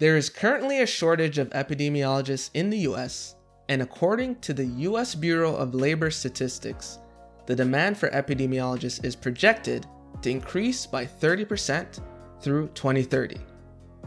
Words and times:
There 0.00 0.16
is 0.16 0.28
currently 0.28 0.80
a 0.80 0.86
shortage 0.86 1.38
of 1.38 1.50
epidemiologists 1.50 2.50
in 2.52 2.68
the 2.68 2.78
US, 2.78 3.36
and 3.68 3.80
according 3.80 4.40
to 4.40 4.52
the 4.52 4.66
US 4.90 5.14
Bureau 5.14 5.54
of 5.54 5.72
Labor 5.72 6.10
Statistics, 6.10 6.98
the 7.46 7.54
demand 7.54 7.96
for 7.96 8.08
epidemiologists 8.08 9.04
is 9.04 9.14
projected 9.14 9.86
to 10.22 10.30
increase 10.30 10.84
by 10.84 11.06
30% 11.06 12.00
through 12.40 12.70
2030. 12.74 13.36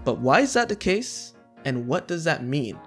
But 0.03 0.19
why 0.19 0.41
is 0.41 0.51
that 0.55 0.67
the 0.67 0.75
case, 0.75 1.35
and 1.63 1.87
what 1.87 2.05
does 2.05 2.25
that 2.25 2.43
mean? 2.43 2.77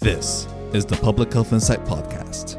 This 0.00 0.48
is 0.72 0.84
the 0.84 0.96
Public 0.96 1.32
Health 1.32 1.52
Insight 1.52 1.84
Podcast. 1.84 2.56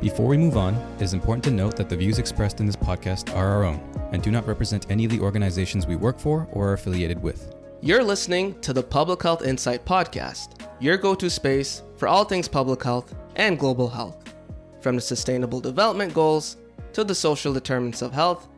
Before 0.00 0.26
we 0.26 0.38
move 0.38 0.56
on, 0.56 0.74
it 0.98 1.02
is 1.02 1.14
important 1.14 1.42
to 1.44 1.50
note 1.50 1.74
that 1.74 1.88
the 1.88 1.96
views 1.96 2.20
expressed 2.20 2.60
in 2.60 2.66
this 2.66 2.76
podcast 2.76 3.34
are 3.34 3.48
our 3.48 3.64
own 3.64 3.80
and 4.12 4.22
do 4.22 4.30
not 4.30 4.46
represent 4.46 4.88
any 4.88 5.04
of 5.04 5.10
the 5.10 5.20
organizations 5.20 5.88
we 5.88 5.96
work 5.96 6.20
for 6.20 6.48
or 6.52 6.68
are 6.68 6.74
affiliated 6.74 7.20
with. 7.20 7.56
You're 7.82 8.04
listening 8.04 8.60
to 8.60 8.74
the 8.74 8.82
Public 8.82 9.22
Health 9.22 9.42
Insight 9.42 9.86
Podcast, 9.86 10.68
your 10.80 10.98
go 10.98 11.14
to 11.14 11.30
space 11.30 11.82
for 11.96 12.08
all 12.08 12.24
things 12.26 12.46
public 12.46 12.82
health 12.82 13.14
and 13.36 13.58
global 13.58 13.88
health, 13.88 14.34
from 14.82 14.96
the 14.96 15.00
Sustainable 15.00 15.60
Development 15.60 16.12
Goals 16.12 16.58
to 16.92 17.04
the 17.04 17.14
social 17.14 17.54
determinants 17.54 18.02
of 18.02 18.12
health, 18.12 18.48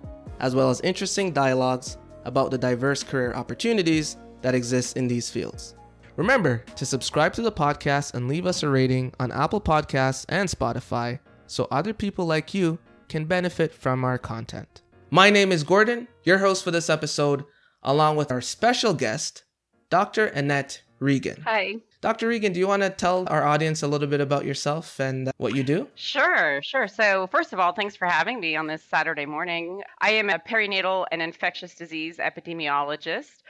as 0.40 0.56
well 0.56 0.70
as 0.70 0.80
interesting 0.80 1.30
dialogues 1.30 1.98
about 2.24 2.50
the 2.50 2.58
diverse 2.58 3.04
career 3.04 3.32
opportunities 3.34 4.16
that 4.40 4.56
exist 4.56 4.96
in 4.96 5.06
these 5.06 5.30
fields. 5.30 5.76
Remember 6.16 6.64
to 6.74 6.84
subscribe 6.84 7.32
to 7.34 7.42
the 7.42 7.52
podcast 7.52 8.14
and 8.14 8.26
leave 8.26 8.44
us 8.44 8.64
a 8.64 8.68
rating 8.68 9.14
on 9.20 9.30
Apple 9.30 9.60
Podcasts 9.60 10.26
and 10.30 10.48
Spotify 10.48 11.20
so 11.46 11.68
other 11.70 11.94
people 11.94 12.26
like 12.26 12.54
you 12.54 12.76
can 13.08 13.26
benefit 13.26 13.72
from 13.72 14.02
our 14.02 14.18
content. 14.18 14.82
My 15.10 15.30
name 15.30 15.52
is 15.52 15.62
Gordon, 15.62 16.08
your 16.24 16.38
host 16.38 16.64
for 16.64 16.72
this 16.72 16.90
episode 16.90 17.44
along 17.82 18.16
with 18.16 18.30
our 18.30 18.40
special 18.40 18.94
guest, 18.94 19.44
Dr. 19.90 20.26
Annette 20.26 20.82
Regan. 21.00 21.42
Hi. 21.42 21.76
Dr. 22.00 22.28
Regan, 22.28 22.52
do 22.52 22.58
you 22.58 22.66
want 22.66 22.82
to 22.82 22.90
tell 22.90 23.26
our 23.28 23.44
audience 23.44 23.82
a 23.82 23.88
little 23.88 24.08
bit 24.08 24.20
about 24.20 24.44
yourself 24.44 24.98
and 24.98 25.28
uh, 25.28 25.32
what 25.36 25.54
you 25.54 25.62
do? 25.62 25.88
Sure, 25.94 26.60
sure. 26.62 26.88
So, 26.88 27.28
first 27.28 27.52
of 27.52 27.60
all, 27.60 27.72
thanks 27.72 27.94
for 27.94 28.08
having 28.08 28.40
me 28.40 28.56
on 28.56 28.66
this 28.66 28.82
Saturday 28.82 29.26
morning. 29.26 29.82
I 30.00 30.10
am 30.10 30.30
a 30.30 30.38
perinatal 30.38 31.06
and 31.12 31.22
infectious 31.22 31.74
disease 31.74 32.18
epidemiologist. 32.18 33.42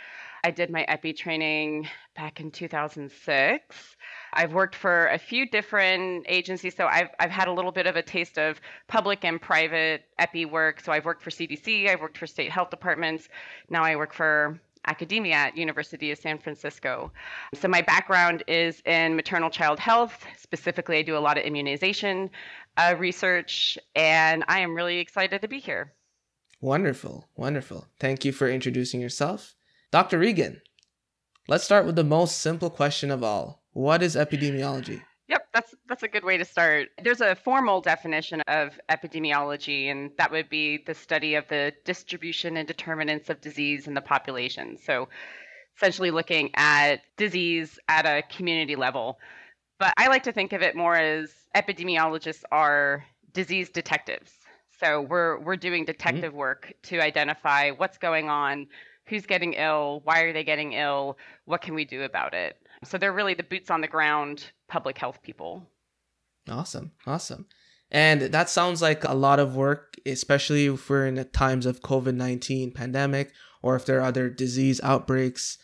I 0.45 0.51
did 0.51 0.71
my 0.71 0.83
epi 0.83 1.13
training 1.13 1.89
back 2.17 2.41
in 2.41 2.51
2006. 2.51 3.97
I've 4.33 4.53
worked 4.53 4.75
for 4.75 5.09
a 5.09 5.19
few 5.19 5.47
different 5.49 6.25
agencies, 6.29 6.75
so 6.75 6.87
I've, 6.87 7.11
I've 7.21 7.31
had 7.31 7.49
a 7.49 7.53
little 7.53 7.73
bit 7.73 7.87
of 7.87 7.97
a 7.97 8.03
taste 8.03 8.39
of 8.39 8.61
public 8.89 9.25
and 9.25 9.41
private 9.41 10.05
epi 10.19 10.47
work. 10.47 10.81
So 10.81 10.93
I've 10.93 11.05
worked 11.05 11.23
for 11.23 11.31
CDC, 11.31 11.89
I've 11.89 12.01
worked 12.01 12.19
for 12.19 12.27
state 12.27 12.51
health 12.51 12.71
departments. 12.71 13.29
Now 13.69 13.83
I 13.83 13.97
work 13.97 14.15
for 14.15 14.61
academia 14.87 15.35
at 15.35 15.57
University 15.57 16.11
of 16.11 16.19
San 16.19 16.39
Francisco. 16.39 17.13
So 17.55 17.69
my 17.69 17.83
background 17.83 18.43
is 18.49 18.83
in 18.85 19.15
maternal 19.15 19.51
child 19.51 19.79
health. 19.79 20.25
Specifically, 20.37 20.99
I 20.99 21.03
do 21.03 21.17
a 21.17 21.21
lot 21.21 21.39
of 21.39 21.45
immunization 21.45 22.31
uh, 22.77 22.95
research, 22.99 23.79
and 23.95 24.45
I 24.49 24.61
am 24.61 24.75
really 24.75 24.99
excited 24.99 25.41
to 25.43 25.49
be 25.49 25.61
here. 25.61 25.93
Wonderful, 26.61 27.29
wonderful. 27.37 27.87
Thank 27.99 28.25
you 28.25 28.33
for 28.33 28.49
introducing 28.49 29.01
yourself. 29.01 29.55
Dr. 29.91 30.19
Regan, 30.19 30.63
let's 31.49 31.65
start 31.65 31.87
with 31.87 31.97
the 31.97 32.05
most 32.05 32.41
simple 32.41 32.71
question 32.71 33.11
of 33.11 33.23
all. 33.23 33.62
What 33.73 34.03
is 34.03 34.17
epidemiology? 34.17 35.03
Yep, 35.29 35.47
that's 35.55 35.75
that's 35.89 36.03
a 36.03 36.09
good 36.09 36.25
way 36.25 36.37
to 36.37 36.45
start. 36.45 36.89
There's 37.03 37.21
a 37.21 37.35
formal 37.35 37.81
definition 37.81 38.43
of 38.49 38.79
epidemiology, 38.91 39.91
and 39.91 40.11
that 40.19 40.31
would 40.31 40.51
be 40.51 40.83
the 40.87 40.95
study 40.95 41.37
of 41.37 41.49
the 41.49 41.73
distribution 41.85 42.57
and 42.57 42.69
determinants 42.69 43.31
of 43.31 43.41
disease 43.41 43.87
in 43.87 43.95
the 43.95 44.01
population. 44.01 44.77
So, 44.85 45.09
essentially, 45.77 46.11
looking 46.11 46.51
at 46.55 47.01
disease 47.17 47.79
at 47.89 48.05
a 48.05 48.23
community 48.35 48.77
level. 48.77 49.19
But 49.79 49.95
I 49.97 50.09
like 50.09 50.25
to 50.25 50.33
think 50.33 50.53
of 50.53 50.63
it 50.63 50.77
more 50.77 50.97
as 50.97 51.33
epidemiologists 51.57 52.43
are 52.53 53.05
disease 53.33 53.71
detectives. 53.71 54.33
So 54.79 55.01
we're 55.01 55.39
we're 55.39 55.57
doing 55.57 55.85
detective 55.85 56.31
mm-hmm. 56.31 56.39
work 56.39 56.73
to 56.85 57.01
identify 57.01 57.71
what's 57.71 57.99
going 57.99 58.29
on, 58.29 58.67
who's 59.07 59.27
getting 59.27 59.55
ill, 59.55 60.01
why 60.05 60.23
are 60.23 60.33
they 60.33 60.45
getting 60.45 60.73
ill, 60.73 61.19
what 61.45 61.63
can 61.63 61.75
we 61.75 61.85
do 61.85 62.03
about 62.03 62.35
it. 62.35 62.57
So 62.85 62.99
they're 62.99 63.13
really 63.13 63.35
the 63.35 63.43
boots 63.43 63.71
on 63.71 63.81
the 63.81 63.89
ground 63.89 64.51
public 64.69 64.99
health 64.99 65.23
people. 65.23 65.69
Awesome. 66.49 66.93
Awesome. 67.07 67.47
And 67.91 68.23
that 68.23 68.49
sounds 68.49 68.81
like 68.81 69.05
a 69.05 69.15
lot 69.15 69.39
of 69.39 69.55
work, 69.55 69.97
especially 70.07 70.67
if 70.67 70.89
we're 70.89 71.07
in 71.07 71.17
the 71.17 71.25
times 71.25 71.67
of 71.67 71.83
COVID 71.83 72.15
19 72.15 72.73
pandemic 72.73 73.33
or 73.63 73.77
if 73.77 73.85
there 73.85 73.99
are 73.99 74.07
other 74.07 74.29
disease 74.29 74.81
outbreaks. 74.83 75.59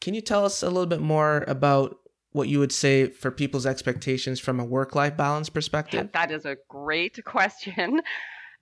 Can 0.00 0.14
you 0.14 0.20
tell 0.20 0.44
us 0.44 0.62
a 0.62 0.66
little 0.66 0.86
bit 0.86 1.00
more 1.00 1.44
about 1.48 1.98
what 2.30 2.48
you 2.48 2.58
would 2.58 2.72
say 2.72 3.08
for 3.08 3.30
people's 3.30 3.66
expectations 3.66 4.40
from 4.40 4.60
a 4.60 4.64
work 4.64 4.94
life 4.94 5.16
balance 5.16 5.48
perspective? 5.48 6.10
That 6.12 6.30
is 6.30 6.44
a 6.44 6.56
great 6.68 7.24
question. 7.24 8.02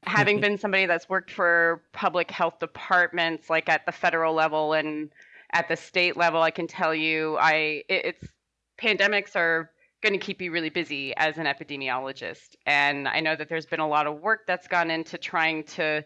Having 0.05 0.41
been 0.43 0.59
somebody 0.59 0.87
that's 0.87 1.09
worked 1.09 1.31
for 1.31 1.83
public 1.93 2.31
health 2.31 2.59
departments, 2.61 3.51
like 3.51 3.69
at 3.69 3.84
the 3.87 3.93
federal 3.93 4.34
level 4.34 4.73
and 4.73 5.11
at 5.53 5.69
the 5.69 5.77
state 5.77 6.17
level, 6.17 6.43
I 6.43 6.51
can 6.51 6.67
tell 6.67 6.95
you, 6.95 7.37
I 7.39 7.83
it, 7.89 8.05
it's 8.05 8.27
pandemics 8.81 9.37
are 9.37 9.71
going 10.03 10.13
to 10.13 10.19
keep 10.19 10.43
you 10.43 10.51
really 10.51 10.71
busy 10.71 11.15
as 11.17 11.39
an 11.39 11.47
epidemiologist, 11.47 12.57
and 12.67 13.07
I 13.07 13.21
know 13.21 13.37
that 13.37 13.49
there's 13.49 13.67
been 13.67 13.81
a 13.81 13.89
lot 13.89 14.07
of 14.07 14.21
work 14.21 14.41
that's 14.47 14.67
gone 14.67 14.91
into 14.91 15.19
trying 15.19 15.65
to 15.65 16.05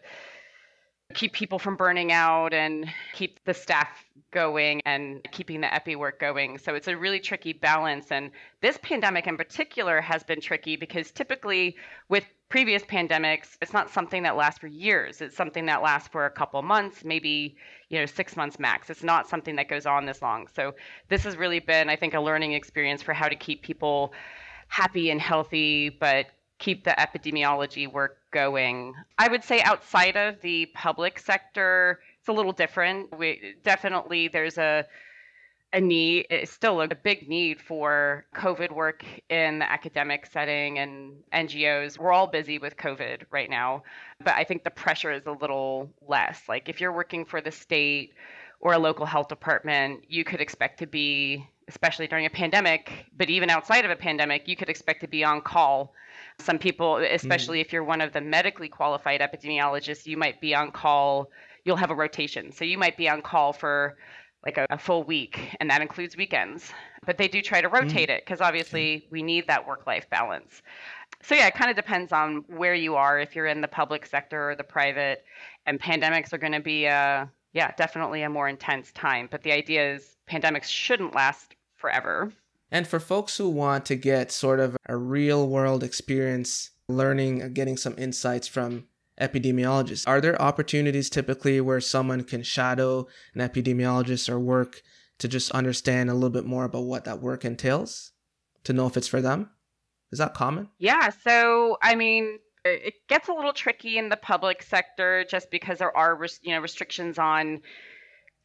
keep 1.13 1.33
people 1.33 1.57
from 1.57 1.75
burning 1.75 2.11
out 2.11 2.53
and 2.53 2.85
keep 3.13 3.43
the 3.45 3.53
staff 3.53 3.87
going 4.31 4.81
and 4.85 5.25
keeping 5.31 5.61
the 5.61 5.73
epi 5.73 5.95
work 5.95 6.19
going. 6.19 6.57
So 6.57 6.75
it's 6.75 6.87
a 6.87 6.97
really 6.97 7.19
tricky 7.19 7.53
balance. 7.53 8.11
And 8.11 8.29
this 8.61 8.77
pandemic 8.81 9.25
in 9.25 9.37
particular 9.37 10.01
has 10.01 10.23
been 10.23 10.41
tricky 10.41 10.75
because 10.75 11.11
typically 11.11 11.77
with 12.09 12.25
previous 12.49 12.83
pandemics, 12.83 13.57
it's 13.61 13.73
not 13.73 13.89
something 13.89 14.23
that 14.23 14.35
lasts 14.35 14.59
for 14.59 14.67
years. 14.67 15.21
It's 15.21 15.35
something 15.35 15.65
that 15.67 15.81
lasts 15.81 16.09
for 16.09 16.25
a 16.25 16.29
couple 16.29 16.61
months, 16.61 17.05
maybe 17.05 17.55
you 17.89 17.99
know 17.99 18.05
six 18.05 18.35
months 18.35 18.59
max. 18.59 18.89
It's 18.89 19.03
not 19.03 19.29
something 19.29 19.55
that 19.55 19.69
goes 19.69 19.85
on 19.85 20.05
this 20.05 20.21
long. 20.21 20.47
So 20.53 20.75
this 21.07 21.23
has 21.23 21.37
really 21.37 21.59
been, 21.59 21.89
I 21.89 21.95
think, 21.95 22.13
a 22.13 22.19
learning 22.19 22.53
experience 22.53 23.01
for 23.01 23.13
how 23.13 23.29
to 23.29 23.35
keep 23.35 23.61
people 23.61 24.13
happy 24.67 25.09
and 25.09 25.21
healthy, 25.21 25.89
but 25.89 26.27
keep 26.59 26.83
the 26.83 26.91
epidemiology 26.91 27.91
work 27.91 28.17
going. 28.31 28.93
I 29.17 29.27
would 29.27 29.43
say 29.43 29.61
outside 29.61 30.15
of 30.17 30.41
the 30.41 30.67
public 30.73 31.19
sector, 31.19 31.99
it's 32.19 32.27
a 32.27 32.33
little 32.33 32.51
different. 32.51 33.17
We 33.17 33.55
definitely 33.63 34.27
there's 34.27 34.57
a 34.57 34.85
a 35.73 35.81
need, 35.81 36.27
it's 36.29 36.51
still 36.51 36.81
a 36.81 36.87
big 36.87 37.27
need 37.27 37.59
for 37.59 38.25
COVID 38.35 38.71
work 38.71 39.03
in 39.29 39.59
the 39.59 39.69
academic 39.69 40.25
setting 40.25 40.79
and 40.79 41.13
NGOs. 41.33 41.99
We're 41.99 42.13
all 42.13 42.27
busy 42.27 42.57
with 42.57 42.77
COVID 42.77 43.23
right 43.31 43.49
now, 43.49 43.83
but 44.23 44.35
I 44.35 44.43
think 44.43 44.63
the 44.63 44.69
pressure 44.69 45.11
is 45.11 45.25
a 45.25 45.31
little 45.31 45.91
less. 46.07 46.41
Like 46.47 46.69
if 46.69 46.79
you're 46.79 46.93
working 46.93 47.25
for 47.25 47.41
the 47.41 47.51
state 47.51 48.13
or 48.61 48.73
a 48.73 48.79
local 48.79 49.05
health 49.05 49.27
department, 49.27 50.05
you 50.07 50.23
could 50.23 50.39
expect 50.39 50.79
to 50.79 50.87
be, 50.87 51.45
especially 51.67 52.07
during 52.07 52.25
a 52.25 52.29
pandemic, 52.29 53.05
but 53.17 53.29
even 53.29 53.49
outside 53.49 53.83
of 53.83 53.91
a 53.91 53.95
pandemic, 53.95 54.47
you 54.47 54.55
could 54.55 54.69
expect 54.69 55.01
to 55.01 55.07
be 55.07 55.23
on 55.23 55.41
call. 55.41 55.93
Some 56.39 56.59
people, 56.59 56.97
especially 56.97 57.57
mm. 57.59 57.61
if 57.61 57.73
you're 57.73 57.83
one 57.83 58.01
of 58.01 58.13
the 58.13 58.21
medically 58.21 58.69
qualified 58.69 59.21
epidemiologists, 59.21 60.05
you 60.05 60.17
might 60.17 60.39
be 60.39 60.53
on 60.53 60.71
call. 60.71 61.29
You'll 61.65 61.77
have 61.77 61.89
a 61.89 61.95
rotation. 61.95 62.51
So 62.51 62.63
you 62.63 62.77
might 62.77 62.95
be 62.95 63.09
on 63.09 63.21
call 63.21 63.53
for 63.53 63.97
like 64.45 64.57
a, 64.57 64.67
a, 64.69 64.77
full 64.77 65.03
week, 65.03 65.55
and 65.59 65.69
that 65.69 65.81
includes 65.81 66.15
weekends. 66.15 66.71
But 67.05 67.17
they 67.17 67.27
do 67.27 67.41
try 67.41 67.59
to 67.59 67.67
rotate 67.67 68.09
mm. 68.09 68.13
it 68.13 68.25
because 68.25 68.39
obviously 68.39 69.07
we 69.11 69.23
need 69.23 69.47
that 69.47 69.67
work 69.67 69.87
life 69.87 70.09
balance. 70.09 70.61
So, 71.23 71.35
yeah, 71.35 71.47
it 71.47 71.55
kind 71.55 71.69
of 71.69 71.75
depends 71.75 72.13
on 72.13 72.43
where 72.47 72.75
you 72.75 72.95
are, 72.95 73.19
if 73.19 73.35
you're 73.35 73.47
in 73.47 73.61
the 73.61 73.67
public 73.67 74.05
sector 74.05 74.51
or 74.51 74.55
the 74.55 74.63
private. 74.63 75.25
And 75.65 75.79
pandemics 75.79 76.31
are 76.31 76.37
going 76.37 76.53
to 76.53 76.61
be, 76.61 76.85
a, 76.85 77.29
yeah, 77.53 77.71
definitely 77.77 78.21
a 78.21 78.29
more 78.29 78.47
intense 78.47 78.91
time. 78.91 79.27
But 79.29 79.41
the 79.41 79.51
idea 79.51 79.95
is 79.95 80.15
pandemics 80.29 80.65
shouldn't 80.65 81.15
last 81.15 81.55
forever. 81.75 82.31
And 82.71 82.87
for 82.87 82.99
folks 82.99 83.37
who 83.37 83.49
want 83.49 83.85
to 83.85 83.95
get 83.95 84.31
sort 84.31 84.59
of 84.59 84.75
a 84.87 84.97
real 84.97 85.47
world 85.47 85.83
experience 85.83 86.71
learning, 86.89 87.41
uh, 87.41 87.49
getting 87.51 87.77
some 87.77 87.95
insights 87.97 88.47
from 88.47 88.85
epidemiologists. 89.19 90.07
Are 90.07 90.21
there 90.21 90.41
opportunities 90.41 91.09
typically 91.09 91.59
where 91.59 91.81
someone 91.81 92.23
can 92.23 92.43
shadow 92.43 93.07
an 93.33 93.41
epidemiologist 93.41 94.29
or 94.29 94.39
work 94.39 94.81
to 95.17 95.27
just 95.27 95.51
understand 95.51 96.09
a 96.09 96.13
little 96.13 96.29
bit 96.29 96.45
more 96.45 96.65
about 96.65 96.83
what 96.83 97.05
that 97.05 97.19
work 97.19 97.43
entails 97.43 98.11
to 98.63 98.73
know 98.73 98.85
if 98.85 98.95
it's 98.95 99.07
for 99.07 99.21
them? 99.21 99.49
Is 100.11 100.19
that 100.19 100.33
common? 100.33 100.69
Yeah. 100.77 101.09
So, 101.09 101.77
I 101.81 101.95
mean, 101.95 102.39
it 102.63 102.95
gets 103.07 103.27
a 103.27 103.33
little 103.33 103.53
tricky 103.53 103.97
in 103.97 104.09
the 104.09 104.17
public 104.17 104.61
sector 104.61 105.25
just 105.29 105.49
because 105.51 105.79
there 105.79 105.95
are, 105.95 106.17
you 106.41 106.53
know, 106.53 106.61
restrictions 106.61 107.17
on 107.17 107.61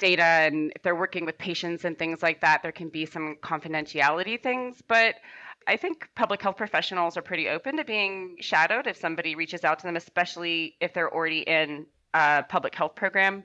data 0.02 0.22
and 0.22 0.72
if 0.74 0.82
they're 0.82 0.96
working 0.96 1.24
with 1.24 1.38
patients 1.38 1.84
and 1.84 1.96
things 1.96 2.22
like 2.22 2.40
that, 2.40 2.62
there 2.62 2.72
can 2.72 2.88
be 2.88 3.06
some 3.06 3.36
confidentiality 3.42 4.42
things. 4.42 4.82
But 4.86 5.14
I 5.66 5.76
think 5.76 6.08
public 6.16 6.42
health 6.42 6.56
professionals 6.56 7.16
are 7.16 7.22
pretty 7.22 7.48
open 7.48 7.76
to 7.76 7.84
being 7.84 8.36
shadowed 8.40 8.88
if 8.88 8.96
somebody 8.96 9.36
reaches 9.36 9.62
out 9.62 9.78
to 9.78 9.86
them, 9.86 9.96
especially 9.96 10.74
if 10.80 10.92
they're 10.92 11.14
already 11.14 11.42
in 11.42 11.86
a 12.14 12.42
public 12.48 12.74
health 12.74 12.96
program. 12.96 13.44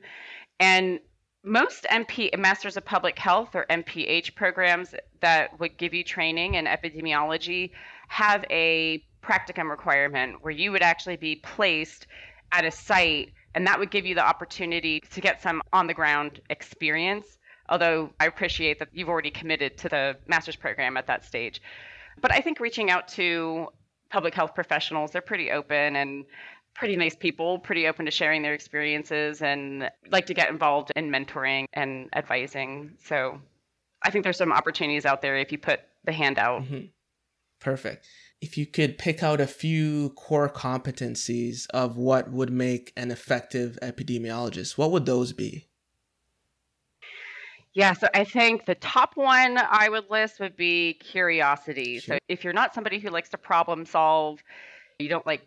And 0.59 0.99
most 1.43 1.85
MP 1.91 2.35
Masters 2.37 2.75
of 2.75 2.83
Public 2.83 3.19
Health 3.19 3.53
or 3.53 3.67
MPH 3.69 4.33
programs 4.33 4.95
that 5.21 5.59
would 5.59 5.77
give 5.77 5.93
you 5.93 6.03
training 6.03 6.55
in 6.55 6.65
epidemiology 6.65 7.71
have 8.07 8.43
a 8.49 9.03
practicum 9.23 9.69
requirement 9.69 10.37
where 10.41 10.51
you 10.51 10.71
would 10.71 10.81
actually 10.81 11.17
be 11.17 11.35
placed 11.35 12.07
at 12.51 12.65
a 12.65 12.71
site 12.71 13.29
and 13.55 13.65
that 13.67 13.79
would 13.79 13.91
give 13.91 14.05
you 14.05 14.15
the 14.15 14.25
opportunity 14.25 14.99
to 15.11 15.21
get 15.21 15.41
some 15.41 15.61
on 15.73 15.87
the 15.87 15.93
ground 15.93 16.41
experience 16.49 17.37
although 17.69 18.11
I 18.19 18.25
appreciate 18.25 18.79
that 18.79 18.89
you've 18.93 19.09
already 19.09 19.31
committed 19.31 19.77
to 19.79 19.89
the 19.89 20.17
master's 20.27 20.55
program 20.55 20.97
at 20.97 21.07
that 21.07 21.25
stage. 21.25 21.61
But 22.19 22.31
I 22.31 22.41
think 22.41 22.59
reaching 22.59 22.89
out 22.89 23.07
to 23.09 23.67
public 24.09 24.33
health 24.33 24.55
professionals, 24.55 25.11
they're 25.11 25.21
pretty 25.21 25.51
open 25.51 25.95
and 25.95 26.25
pretty 26.73 26.95
nice 26.95 27.15
people, 27.15 27.59
pretty 27.59 27.87
open 27.87 28.05
to 28.05 28.11
sharing 28.11 28.41
their 28.41 28.53
experiences 28.53 29.41
and 29.41 29.89
like 30.09 30.27
to 30.27 30.33
get 30.33 30.49
involved 30.49 30.91
in 30.95 31.09
mentoring 31.09 31.65
and 31.73 32.09
advising. 32.15 32.93
So 33.03 33.39
I 34.01 34.11
think 34.11 34.23
there's 34.23 34.37
some 34.37 34.51
opportunities 34.51 35.05
out 35.05 35.21
there 35.21 35.37
if 35.37 35.51
you 35.51 35.57
put 35.57 35.81
the 36.05 36.11
hand 36.11 36.39
out. 36.39 36.63
Mm-hmm. 36.63 36.85
Perfect. 37.59 38.07
If 38.39 38.57
you 38.57 38.65
could 38.67 38.97
pick 38.97 39.23
out 39.23 39.41
a 39.41 39.47
few 39.47 40.11
core 40.11 40.49
competencies 40.49 41.65
of 41.73 41.97
what 41.97 42.31
would 42.31 42.51
make 42.51 42.93
an 42.95 43.09
effective 43.09 43.79
epidemiologist, 43.81 44.77
what 44.77 44.91
would 44.91 45.05
those 45.05 45.33
be? 45.33 45.65
Yeah, 47.73 47.93
so 47.93 48.07
I 48.13 48.23
think 48.23 48.65
the 48.65 48.75
top 48.75 49.15
one 49.15 49.57
I 49.57 49.89
would 49.89 50.09
list 50.09 50.39
would 50.39 50.55
be 50.55 50.95
curiosity. 50.95 51.99
Sure. 51.99 52.15
So 52.15 52.19
if 52.27 52.43
you're 52.43 52.53
not 52.53 52.73
somebody 52.73 52.99
who 52.99 53.09
likes 53.09 53.29
to 53.29 53.37
problem 53.37 53.85
solve, 53.85 54.43
you 54.99 55.09
don't 55.09 55.25
like 55.25 55.41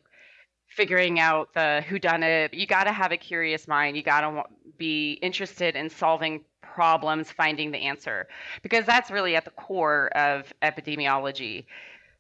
figuring 0.69 1.19
out 1.19 1.53
the 1.55 1.85
who 1.89 1.99
done 1.99 2.23
it, 2.23 2.55
you 2.55 2.67
got 2.67 2.85
to 2.85 2.93
have 2.93 3.11
a 3.11 3.17
curious 3.17 3.67
mind. 3.67 3.97
You 3.97 4.05
got 4.05 4.21
to 4.21 4.45
be 4.79 5.15
interested 5.15 5.75
in 5.75 5.91
solving 5.91 6.45
problems, 6.63 7.33
finding 7.33 7.73
the 7.73 7.79
answer, 7.79 8.29
because 8.63 8.87
that's 8.87 9.11
really 9.11 9.35
at 9.35 9.45
the 9.45 9.51
core 9.51 10.09
of 10.17 10.53
epidemiology. 10.63 11.67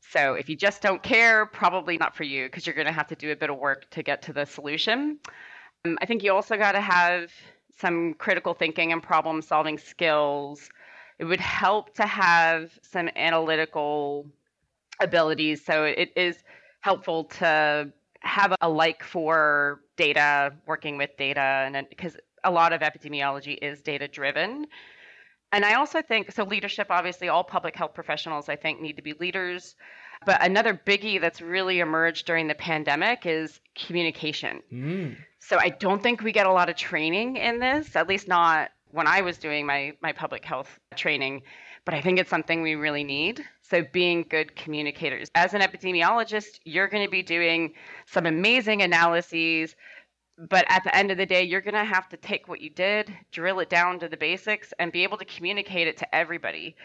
So 0.00 0.34
if 0.34 0.48
you 0.48 0.56
just 0.56 0.82
don't 0.82 1.02
care, 1.02 1.46
probably 1.46 1.96
not 1.98 2.16
for 2.16 2.24
you, 2.24 2.46
because 2.46 2.66
you're 2.66 2.74
going 2.74 2.86
to 2.86 2.92
have 2.92 3.06
to 3.08 3.14
do 3.14 3.30
a 3.32 3.36
bit 3.36 3.50
of 3.50 3.58
work 3.58 3.88
to 3.90 4.02
get 4.02 4.22
to 4.22 4.32
the 4.32 4.44
solution. 4.44 5.18
Um, 5.84 5.98
I 6.02 6.06
think 6.06 6.22
you 6.22 6.32
also 6.32 6.56
got 6.56 6.72
to 6.72 6.80
have 6.80 7.30
some 7.78 8.14
critical 8.14 8.54
thinking 8.54 8.92
and 8.92 9.02
problem 9.02 9.40
solving 9.40 9.78
skills. 9.78 10.68
It 11.18 11.24
would 11.24 11.40
help 11.40 11.94
to 11.94 12.06
have 12.06 12.78
some 12.82 13.08
analytical 13.16 14.26
abilities. 15.00 15.64
So 15.64 15.84
it 15.84 16.12
is 16.16 16.42
helpful 16.80 17.24
to 17.24 17.92
have 18.20 18.54
a 18.60 18.68
like 18.68 19.02
for 19.02 19.80
data, 19.96 20.52
working 20.66 20.98
with 20.98 21.16
data, 21.16 21.40
and 21.40 21.86
because 21.88 22.16
a 22.44 22.50
lot 22.50 22.72
of 22.72 22.80
epidemiology 22.80 23.58
is 23.62 23.80
data 23.80 24.08
driven. 24.08 24.66
And 25.52 25.64
I 25.64 25.74
also 25.74 26.00
think 26.00 26.30
so, 26.32 26.44
leadership 26.44 26.88
obviously, 26.90 27.28
all 27.28 27.42
public 27.42 27.74
health 27.74 27.94
professionals, 27.94 28.48
I 28.48 28.56
think, 28.56 28.80
need 28.80 28.96
to 28.96 29.02
be 29.02 29.14
leaders. 29.14 29.74
But 30.24 30.44
another 30.44 30.74
biggie 30.74 31.20
that's 31.20 31.40
really 31.40 31.80
emerged 31.80 32.26
during 32.26 32.46
the 32.46 32.54
pandemic 32.54 33.26
is 33.26 33.58
communication. 33.74 34.62
Mm. 34.72 35.16
So 35.38 35.58
I 35.58 35.70
don't 35.70 36.02
think 36.02 36.22
we 36.22 36.32
get 36.32 36.46
a 36.46 36.52
lot 36.52 36.68
of 36.68 36.76
training 36.76 37.36
in 37.36 37.58
this, 37.58 37.96
at 37.96 38.06
least 38.06 38.28
not 38.28 38.70
when 38.92 39.06
I 39.06 39.22
was 39.22 39.38
doing 39.38 39.66
my, 39.66 39.94
my 40.02 40.12
public 40.12 40.44
health 40.44 40.78
training. 40.94 41.42
But 41.84 41.94
I 41.94 42.02
think 42.02 42.18
it's 42.18 42.28
something 42.28 42.60
we 42.60 42.74
really 42.74 43.04
need. 43.04 43.42
So 43.62 43.82
being 43.92 44.26
good 44.28 44.54
communicators. 44.54 45.30
As 45.34 45.54
an 45.54 45.62
epidemiologist, 45.62 46.60
you're 46.64 46.88
going 46.88 47.04
to 47.04 47.10
be 47.10 47.22
doing 47.22 47.72
some 48.06 48.26
amazing 48.26 48.82
analyses. 48.82 49.74
But 50.48 50.64
at 50.68 50.84
the 50.84 50.96
end 50.96 51.10
of 51.10 51.18
the 51.18 51.26
day, 51.26 51.42
you're 51.42 51.60
going 51.60 51.74
to 51.74 51.84
have 51.84 52.08
to 52.08 52.16
take 52.16 52.48
what 52.48 52.62
you 52.62 52.70
did, 52.70 53.12
drill 53.30 53.60
it 53.60 53.68
down 53.68 53.98
to 53.98 54.08
the 54.08 54.16
basics, 54.16 54.72
and 54.78 54.90
be 54.90 55.02
able 55.02 55.18
to 55.18 55.24
communicate 55.26 55.86
it 55.86 55.98
to 55.98 56.14
everybody. 56.14 56.76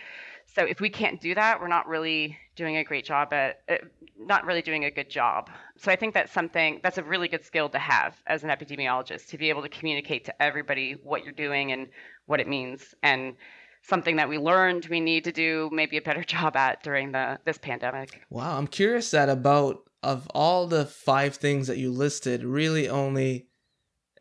So 0.46 0.64
if 0.64 0.82
we 0.82 0.90
can't 0.90 1.22
do 1.22 1.34
that, 1.36 1.60
we're 1.60 1.70
not 1.70 1.88
really 1.88 2.38
doing 2.56 2.78
a 2.78 2.84
great 2.84 3.06
job 3.06 3.32
at, 3.34 3.62
uh, 3.70 3.76
not 4.20 4.46
really 4.46 4.62
doing 4.62 4.86
a 4.86 4.92
good 4.92 5.10
job. 5.10 5.50
So 5.78 5.92
I 5.92 5.96
think 5.96 6.14
that's 6.14 6.32
something 6.32 6.82
that's 6.84 6.98
a 6.98 7.04
really 7.04 7.28
good 7.28 7.44
skill 7.46 7.70
to 7.70 7.80
have 7.80 8.22
as 8.28 8.44
an 8.44 8.50
epidemiologist 8.50 9.28
to 9.30 9.38
be 9.38 9.50
able 9.50 9.62
to 9.62 9.70
communicate 9.70 10.26
to 10.26 10.42
everybody 10.42 10.98
what 11.04 11.24
you're 11.24 11.34
doing 11.34 11.72
and 11.72 11.88
what 12.26 12.40
it 12.40 12.48
means 12.48 12.94
and 13.04 13.36
something 13.82 14.16
that 14.16 14.28
we 14.28 14.38
learned 14.38 14.88
we 14.88 15.00
need 15.00 15.24
to 15.24 15.32
do 15.32 15.70
maybe 15.72 15.98
a 15.98 16.02
better 16.02 16.24
job 16.36 16.56
at 16.56 16.84
during 16.84 17.12
the 17.12 17.40
this 17.46 17.58
pandemic. 17.58 18.22
Wow, 18.30 18.58
I'm 18.58 18.68
curious 18.68 19.12
that 19.12 19.30
about 19.30 19.84
of 20.06 20.28
all 20.36 20.68
the 20.68 20.86
five 20.86 21.36
things 21.36 21.66
that 21.66 21.80
you 21.80 21.92
listed, 21.92 22.44
really 22.44 22.88
only 22.88 23.48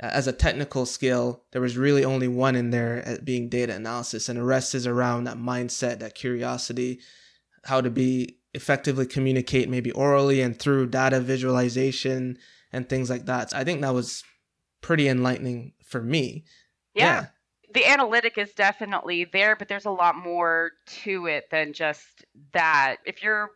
uh, 0.02 0.06
as 0.06 0.26
a 0.26 0.32
technical 0.32 0.86
skill, 0.86 1.44
there 1.52 1.60
was 1.60 1.76
really 1.76 2.04
only 2.04 2.26
one 2.26 2.56
in 2.56 2.70
there 2.70 3.04
uh, 3.06 3.16
being 3.22 3.50
data 3.50 3.74
analysis, 3.74 4.30
and 4.30 4.38
the 4.38 4.44
rest 4.44 4.74
is 4.74 4.86
around 4.86 5.24
that 5.24 5.36
mindset, 5.36 5.98
that 5.98 6.14
curiosity, 6.14 7.00
how 7.64 7.82
to 7.82 7.90
be 7.90 8.38
effectively 8.54 9.04
communicate 9.04 9.68
maybe 9.68 9.90
orally 9.92 10.40
and 10.40 10.58
through 10.58 10.86
data 10.86 11.20
visualization 11.20 12.38
and 12.72 12.88
things 12.88 13.10
like 13.10 13.26
that. 13.26 13.50
So 13.50 13.58
I 13.58 13.64
think 13.64 13.82
that 13.82 13.92
was 13.92 14.24
pretty 14.80 15.06
enlightening 15.06 15.74
for 15.84 16.00
me. 16.00 16.44
Yeah. 16.94 17.04
yeah. 17.04 17.26
The 17.74 17.84
analytic 17.84 18.38
is 18.38 18.52
definitely 18.54 19.24
there, 19.24 19.54
but 19.54 19.68
there's 19.68 19.84
a 19.84 19.90
lot 19.90 20.16
more 20.16 20.70
to 21.02 21.26
it 21.26 21.50
than 21.50 21.72
just 21.72 22.24
that. 22.52 22.96
If 23.04 23.22
you're 23.22 23.50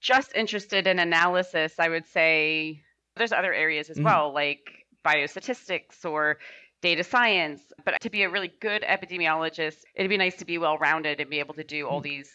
just 0.00 0.34
interested 0.34 0.86
in 0.86 0.98
analysis, 0.98 1.74
I 1.78 1.88
would 1.88 2.06
say 2.06 2.82
there's 3.16 3.32
other 3.32 3.52
areas 3.52 3.90
as 3.90 3.96
mm-hmm. 3.96 4.06
well, 4.06 4.32
like 4.32 4.86
biostatistics 5.04 6.04
or 6.04 6.38
data 6.82 7.04
science. 7.04 7.60
But 7.84 8.00
to 8.00 8.10
be 8.10 8.22
a 8.22 8.30
really 8.30 8.52
good 8.60 8.82
epidemiologist, 8.82 9.78
it'd 9.94 10.08
be 10.08 10.16
nice 10.16 10.36
to 10.36 10.44
be 10.44 10.58
well 10.58 10.78
rounded 10.78 11.20
and 11.20 11.28
be 11.28 11.40
able 11.40 11.54
to 11.54 11.64
do 11.64 11.86
all 11.86 12.00
mm-hmm. 12.00 12.10
these 12.10 12.30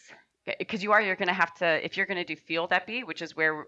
because 0.58 0.82
you 0.82 0.92
are 0.92 1.00
you're 1.00 1.16
going 1.16 1.28
to 1.28 1.34
have 1.34 1.54
to 1.54 1.84
if 1.84 1.96
you're 1.96 2.06
going 2.06 2.18
to 2.18 2.24
do 2.24 2.36
field 2.36 2.72
epi, 2.72 3.04
which 3.04 3.22
is 3.22 3.34
where 3.34 3.66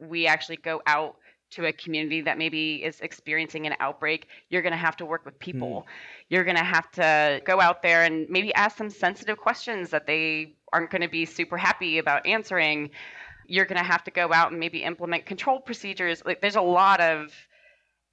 we 0.00 0.26
actually 0.26 0.56
go 0.56 0.80
out 0.86 1.16
to 1.50 1.66
a 1.66 1.72
community 1.72 2.22
that 2.22 2.36
maybe 2.36 2.82
is 2.82 3.00
experiencing 3.00 3.66
an 3.66 3.74
outbreak, 3.78 4.26
you're 4.48 4.62
going 4.62 4.72
to 4.72 4.78
have 4.78 4.96
to 4.96 5.06
work 5.06 5.24
with 5.24 5.38
people. 5.38 5.82
Mm. 5.86 5.92
You're 6.30 6.44
going 6.44 6.56
to 6.56 6.64
have 6.64 6.90
to 6.92 7.40
go 7.44 7.60
out 7.60 7.82
there 7.82 8.02
and 8.02 8.28
maybe 8.28 8.52
ask 8.54 8.76
some 8.76 8.90
sensitive 8.90 9.38
questions 9.38 9.90
that 9.90 10.06
they 10.06 10.54
aren't 10.72 10.90
going 10.90 11.02
to 11.02 11.08
be 11.08 11.24
super 11.24 11.56
happy 11.56 11.98
about 11.98 12.26
answering. 12.26 12.90
You're 13.46 13.66
going 13.66 13.78
to 13.78 13.84
have 13.84 14.04
to 14.04 14.10
go 14.10 14.32
out 14.32 14.50
and 14.50 14.60
maybe 14.60 14.82
implement 14.82 15.26
control 15.26 15.60
procedures. 15.60 16.22
Like 16.24 16.40
there's 16.40 16.56
a 16.56 16.62
lot 16.62 17.00
of 17.00 17.32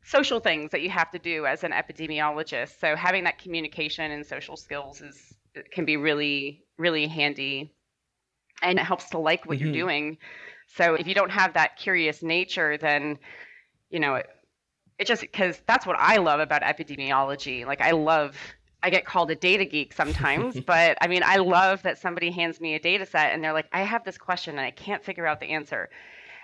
social 0.04 0.40
things 0.40 0.72
that 0.72 0.82
you 0.82 0.90
have 0.90 1.12
to 1.12 1.20
do 1.20 1.46
as 1.46 1.64
an 1.64 1.72
epidemiologist. 1.72 2.80
So 2.80 2.96
having 2.96 3.24
that 3.26 3.38
communication 3.38 4.12
and 4.12 4.26
social 4.26 4.58
skills 4.58 5.02
is 5.02 5.34
can 5.72 5.84
be 5.84 5.98
really 5.98 6.64
really 6.78 7.08
handy 7.08 7.74
and 8.62 8.80
it 8.80 8.84
helps 8.84 9.10
to 9.10 9.18
like 9.18 9.46
what 9.46 9.58
mm-hmm. 9.58 9.66
you're 9.66 9.74
doing. 9.74 10.18
So 10.68 10.94
if 10.96 11.06
you 11.08 11.14
don't 11.14 11.32
have 11.32 11.54
that 11.54 11.78
curious 11.78 12.24
nature 12.24 12.78
then 12.78 13.20
you 13.90 14.00
know 14.00 14.16
it, 14.16 14.28
it 14.98 15.08
just 15.08 15.22
because 15.22 15.62
that's 15.68 15.86
what 15.86 15.98
I 16.00 16.18
love 16.18 16.40
about 16.40 16.62
epidemiology. 16.62 17.66
Like 17.66 17.82
I 17.82 17.92
love 17.92 18.38
I 18.84 18.90
get 18.90 19.06
called 19.06 19.30
a 19.32 19.36
data 19.36 19.66
geek 19.66 19.94
sometimes, 19.94 20.60
but 20.66 20.98
I 21.02 21.08
mean 21.08 21.24
I 21.24 21.38
love 21.38 21.84
that 21.84 21.98
somebody 21.98 22.32
hands 22.32 22.60
me 22.60 22.76
a 22.76 22.80
data 22.80 23.06
set 23.06 23.34
and 23.34 23.44
they're 23.44 23.54
like 23.54 23.68
I 23.72 23.82
have 23.82 24.04
this 24.04 24.18
question 24.18 24.58
and 24.58 24.66
I 24.66 24.72
can't 24.72 25.04
figure 25.04 25.26
out 25.26 25.40
the 25.40 25.48
answer. 25.48 25.90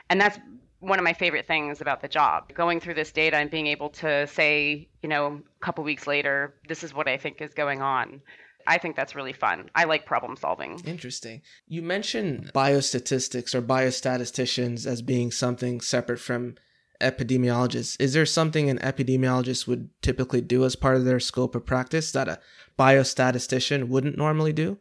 And 0.10 0.20
that's 0.22 0.39
one 0.79 1.00
of 1.00 1.03
my 1.03 1.13
favorite 1.13 1.48
things 1.48 1.82
about 1.82 2.01
the 2.01 2.08
job. 2.08 2.53
Going 2.53 2.79
through 2.79 2.94
this 2.94 3.12
data 3.12 3.38
and 3.38 3.50
being 3.50 3.67
able 3.67 3.89
to 3.89 4.27
say 4.27 4.88
you 5.01 5.10
know 5.10 5.41
a 5.62 5.65
couple 5.65 5.84
weeks 5.84 6.08
later 6.08 6.56
this 6.67 6.84
is 6.84 6.94
what 6.94 7.08
i 7.08 7.17
think 7.17 7.41
is 7.41 7.53
going 7.53 7.82
on. 7.82 8.22
I 8.67 8.77
think 8.77 8.96
that's 8.96 9.15
really 9.15 9.34
fun. 9.34 9.70
I 9.75 9.86
like 9.86 10.06
problem 10.06 10.36
solving. 10.36 10.82
Interesting. 10.86 11.41
You 11.67 11.82
mentioned 11.82 12.51
biostatistics 12.53 13.56
or 13.56 13.62
biostatisticians 13.62 14.86
as 14.86 15.01
being 15.01 15.32
something 15.32 15.79
separate 15.79 16.20
from 16.20 16.56
epidemiologists 17.00 18.00
is 18.00 18.13
there 18.13 18.25
something 18.25 18.70
an 18.70 18.80
epidemiologist 18.80 19.68
would 19.68 19.89
typically 20.01 20.42
do 20.42 20.66
as 20.66 20.75
part 20.75 20.96
of 20.96 21.06
their 21.06 21.20
scope 21.20 21.56
of 21.56 21.66
practice 21.66 22.12
that 22.12 22.27
a 22.27 22.39
biostatistician 22.77 23.88
wouldn't 23.88 24.18
normally 24.18 24.54
do 24.54 24.80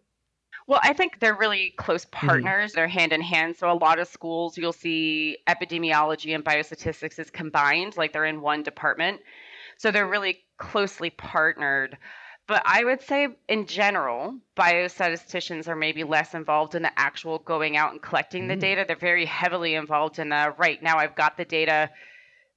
well, 0.66 0.80
I 0.82 0.92
think 0.94 1.20
they're 1.20 1.37
really 1.37 1.75
close 1.76 2.04
mm-hmm. 2.04 2.26
partners. 2.26 2.73
Mm-hmm. 2.73 2.78
They're 2.78 2.88
hand 2.88 3.12
in 3.12 3.20
hand. 3.20 3.56
So 3.56 3.70
a 3.70 3.75
lot 3.75 3.99
of 3.99 4.08
schools, 4.08 4.58
you'll 4.58 4.73
see 4.73 5.38
epidemiology 5.46 6.35
and 6.35 6.44
biostatistics 6.44 7.18
is 7.18 7.30
combined, 7.30 7.96
like 7.96 8.12
they're 8.12 8.25
in 8.25 8.40
one 8.40 8.62
department. 8.62 9.20
So 9.78 9.90
they're 9.90 10.08
really 10.08 10.44
closely 10.58 11.11
partnered. 11.11 11.96
But 12.48 12.62
I 12.64 12.84
would 12.84 13.02
say, 13.02 13.28
in 13.48 13.66
general, 13.66 14.36
biostatisticians 14.56 15.66
are 15.66 15.74
maybe 15.74 16.04
less 16.04 16.32
involved 16.32 16.76
in 16.76 16.82
the 16.82 16.96
actual 16.96 17.40
going 17.40 17.76
out 17.76 17.92
and 17.92 18.00
collecting 18.00 18.44
mm. 18.44 18.48
the 18.48 18.56
data. 18.56 18.84
They're 18.86 18.96
very 18.96 19.24
heavily 19.24 19.74
involved 19.74 20.18
in 20.18 20.28
the 20.28 20.54
right 20.56 20.80
now, 20.82 20.98
I've 20.98 21.16
got 21.16 21.36
the 21.36 21.44
data 21.44 21.90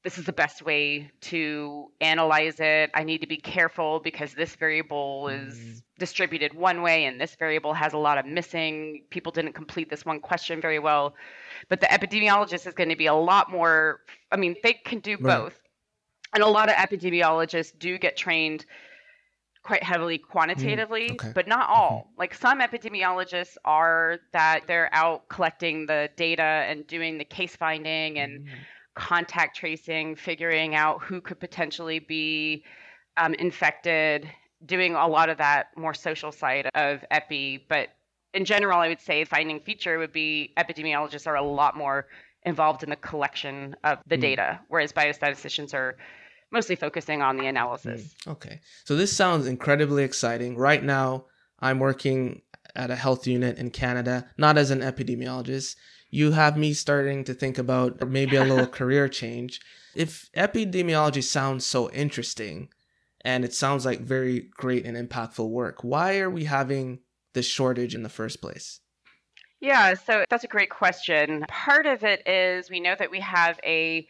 this 0.04 0.18
is 0.18 0.26
the 0.26 0.34
best 0.34 0.62
way 0.62 1.12
to 1.20 1.92
analyze 2.00 2.60
it. 2.60 2.90
I 2.94 3.04
need 3.04 3.20
to 3.20 3.28
be 3.28 3.38
careful 3.38 4.00
because 4.00 4.34
this 4.34 4.56
variable 4.56 5.28
is 5.28 5.56
mm-hmm. 5.56 5.78
distributed 5.98 6.54
one 6.54 6.82
way 6.82 7.06
and 7.06 7.20
this 7.20 7.36
variable 7.36 7.74
has 7.74 7.92
a 7.92 7.98
lot 7.98 8.18
of 8.18 8.26
missing. 8.26 9.04
People 9.10 9.34
didn't 9.34 9.54
complete 9.54 9.90
this 9.90 10.06
one 10.06 10.22
question 10.22 10.62
very 10.62 10.80
well. 10.80 11.16
But 11.68 11.82
the 11.82 11.88
epidemiologist 11.88 12.66
is 12.66 12.74
going 12.74 12.90
to 12.90 12.96
be 12.96 13.08
a 13.08 13.14
lot 13.14 13.52
more, 13.52 14.00
I 14.32 14.38
mean, 14.38 14.56
they 14.64 14.74
can 14.74 15.00
do 15.00 15.18
right. 15.20 15.38
both. 15.38 15.60
And 16.34 16.44
a 16.44 16.48
lot 16.48 16.70
of 16.70 16.76
epidemiologists 16.76 17.78
do 17.78 17.98
get 17.98 18.16
trained 18.16 18.66
quite 19.70 19.84
heavily 19.84 20.18
quantitatively, 20.18 21.10
Mm, 21.10 21.14
okay. 21.14 21.32
but 21.36 21.48
not 21.48 21.70
all. 21.70 22.12
Like 22.18 22.34
some 22.34 22.60
epidemiologists 22.60 23.56
are 23.66 24.18
that 24.34 24.62
they're 24.66 24.90
out 24.92 25.30
collecting 25.30 25.86
the 25.86 26.10
data 26.16 26.42
and 26.42 26.88
doing 26.88 27.20
the 27.20 27.24
case 27.24 27.56
finding 27.56 28.18
and 28.18 28.48
contact 28.96 29.56
tracing, 29.56 30.16
figuring 30.16 30.74
out 30.74 31.04
who 31.04 31.22
could 31.22 31.40
potentially 31.40 32.00
be 32.00 32.64
um, 33.18 33.36
infected, 33.36 34.28
doing 34.66 34.96
a 34.96 35.08
lot 35.08 35.30
of 35.30 35.38
that 35.38 35.68
more 35.78 35.94
social 35.94 36.32
side 36.32 36.68
of 36.74 37.06
epi. 37.12 37.64
But 37.70 37.90
in 38.34 38.46
general, 38.46 38.80
I 38.80 38.88
would 38.88 39.02
say 39.02 39.24
finding 39.24 39.60
feature 39.60 40.00
would 40.00 40.12
be 40.12 40.52
epidemiologists 40.58 41.28
are 41.28 41.36
a 41.36 41.44
lot 41.44 41.78
more 41.78 42.08
involved 42.44 42.82
in 42.82 42.90
the 42.90 42.96
collection 42.96 43.76
of 43.84 44.00
the 44.08 44.18
Mm. 44.18 44.22
data, 44.22 44.60
whereas 44.68 44.92
biostatisticians 44.92 45.76
are 45.76 45.96
mostly 46.52 46.76
focusing 46.76 47.22
on 47.22 47.38
the 47.38 47.48
analysis. 47.48 48.16
Hmm. 48.24 48.32
Okay. 48.32 48.62
So 48.86 48.96
this 48.96 49.16
sounds 49.16 49.48
incredibly 49.48 50.04
exciting. 50.04 50.58
Right 50.58 50.84
now, 50.84 51.26
I'm 51.60 51.80
working 51.80 52.42
at 52.76 52.92
a 52.92 52.96
health 52.96 53.28
unit 53.28 53.58
in 53.58 53.72
Canada, 53.72 54.30
not 54.38 54.58
as 54.58 54.72
an 54.72 54.82
epidemiologist. 54.82 55.76
You 56.10 56.32
have 56.32 56.58
me 56.58 56.74
starting 56.74 57.24
to 57.26 57.34
think 57.34 57.58
about 57.58 58.08
maybe 58.10 58.36
a 58.36 58.44
little 58.44 58.68
career 58.80 59.08
change. 59.08 59.62
If 59.96 60.30
epidemiology 60.34 61.24
sounds 61.24 61.66
so 61.66 61.90
interesting 61.92 62.70
and 63.22 63.44
it 63.44 63.54
sounds 63.54 63.86
like 63.86 64.02
very 64.02 64.50
great 64.56 64.86
and 64.86 64.96
impactful 64.98 65.48
work, 65.50 65.84
why 65.84 66.20
are 66.20 66.30
we 66.30 66.46
having 66.46 67.00
this 67.34 67.46
shortage 67.46 67.94
in 67.94 68.04
the 68.04 68.10
first 68.10 68.42
place? 68.42 68.80
Yeah, 69.62 69.94
so 69.94 70.24
that's 70.30 70.46
a 70.46 70.48
great 70.48 70.70
question. 70.70 71.46
Part 71.50 71.86
of 71.86 72.04
it 72.04 72.26
is 72.28 72.70
we 72.70 72.80
know 72.80 72.96
that 72.98 73.12
we 73.12 73.20
have 73.20 73.60
a 73.66 74.08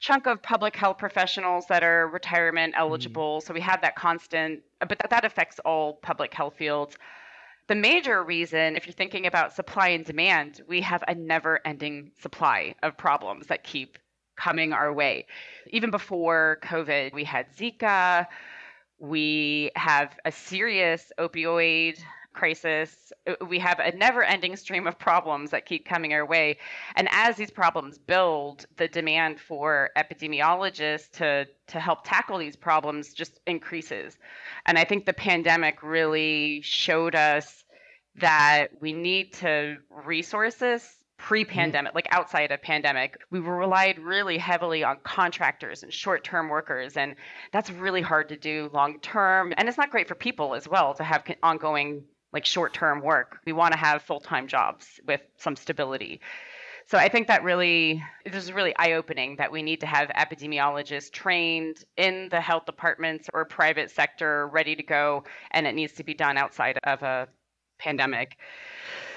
chunk 0.00 0.26
of 0.26 0.42
public 0.42 0.76
health 0.76 0.98
professionals 0.98 1.66
that 1.68 1.82
are 1.82 2.08
retirement 2.08 2.74
mm-hmm. 2.74 2.80
eligible. 2.80 3.40
So 3.40 3.52
we 3.54 3.60
have 3.60 3.80
that 3.82 3.96
constant, 3.96 4.62
but 4.80 4.98
that, 4.98 5.10
that 5.10 5.24
affects 5.24 5.58
all 5.64 5.94
public 5.94 6.32
health 6.32 6.54
fields. 6.56 6.96
The 7.68 7.74
major 7.74 8.22
reason, 8.22 8.76
if 8.76 8.86
you're 8.86 8.94
thinking 8.94 9.26
about 9.26 9.54
supply 9.54 9.88
and 9.88 10.04
demand, 10.04 10.62
we 10.66 10.80
have 10.80 11.04
a 11.06 11.14
never 11.14 11.60
ending 11.66 12.12
supply 12.18 12.74
of 12.82 12.96
problems 12.96 13.48
that 13.48 13.62
keep 13.62 13.98
coming 14.36 14.72
our 14.72 14.92
way. 14.92 15.26
Even 15.70 15.90
before 15.90 16.58
COVID, 16.62 17.12
we 17.12 17.24
had 17.24 17.46
Zika, 17.54 18.26
we 18.98 19.70
have 19.76 20.16
a 20.24 20.32
serious 20.32 21.12
opioid 21.18 21.98
crisis. 22.38 23.12
Uh, 23.26 23.34
We 23.46 23.58
have 23.58 23.80
a 23.80 23.90
never 23.96 24.22
ending 24.22 24.54
stream 24.56 24.86
of 24.86 24.98
problems 24.98 25.50
that 25.50 25.66
keep 25.66 25.84
coming 25.84 26.12
our 26.14 26.24
way. 26.24 26.58
And 26.94 27.08
as 27.10 27.36
these 27.36 27.50
problems 27.50 27.98
build, 27.98 28.66
the 28.76 28.88
demand 28.88 29.40
for 29.40 29.90
epidemiologists 29.96 31.10
to, 31.18 31.46
to 31.72 31.80
help 31.80 32.00
tackle 32.04 32.38
these 32.38 32.56
problems 32.56 33.12
just 33.12 33.40
increases. 33.46 34.18
And 34.66 34.78
I 34.78 34.84
think 34.84 35.04
the 35.04 35.12
pandemic 35.30 35.82
really 35.82 36.60
showed 36.62 37.14
us 37.14 37.64
that 38.20 38.68
we 38.80 38.92
need 38.92 39.32
to 39.44 39.76
resources 39.90 40.98
pre-pandemic 41.18 41.92
like 41.96 42.06
outside 42.12 42.52
of 42.52 42.62
pandemic 42.62 43.18
we 43.32 43.40
relied 43.40 43.98
really 43.98 44.38
heavily 44.38 44.84
on 44.84 44.96
contractors 45.02 45.82
and 45.82 45.92
short-term 45.92 46.48
workers 46.48 46.96
and 46.96 47.16
that's 47.52 47.70
really 47.70 48.00
hard 48.00 48.28
to 48.28 48.36
do 48.36 48.70
long 48.72 49.00
term 49.00 49.52
and 49.56 49.68
it's 49.68 49.76
not 49.76 49.90
great 49.90 50.06
for 50.06 50.14
people 50.14 50.54
as 50.54 50.68
well 50.68 50.94
to 50.94 51.02
have 51.02 51.24
ongoing 51.42 52.04
like 52.32 52.44
short-term 52.44 53.00
work 53.00 53.38
we 53.46 53.52
want 53.52 53.72
to 53.72 53.78
have 53.78 54.02
full-time 54.02 54.46
jobs 54.46 55.00
with 55.06 55.20
some 55.36 55.56
stability 55.56 56.20
so 56.86 56.98
i 56.98 57.08
think 57.08 57.28
that 57.28 57.42
really 57.42 58.02
this 58.24 58.44
is 58.44 58.52
really 58.52 58.74
eye-opening 58.76 59.36
that 59.36 59.50
we 59.50 59.62
need 59.62 59.80
to 59.80 59.86
have 59.86 60.08
epidemiologists 60.10 61.10
trained 61.10 61.84
in 61.96 62.28
the 62.30 62.40
health 62.40 62.66
departments 62.66 63.28
or 63.32 63.44
private 63.44 63.90
sector 63.90 64.48
ready 64.48 64.76
to 64.76 64.82
go 64.82 65.24
and 65.52 65.66
it 65.66 65.74
needs 65.74 65.92
to 65.92 66.04
be 66.04 66.14
done 66.14 66.36
outside 66.36 66.78
of 66.84 67.02
a 67.02 67.28
pandemic 67.78 68.36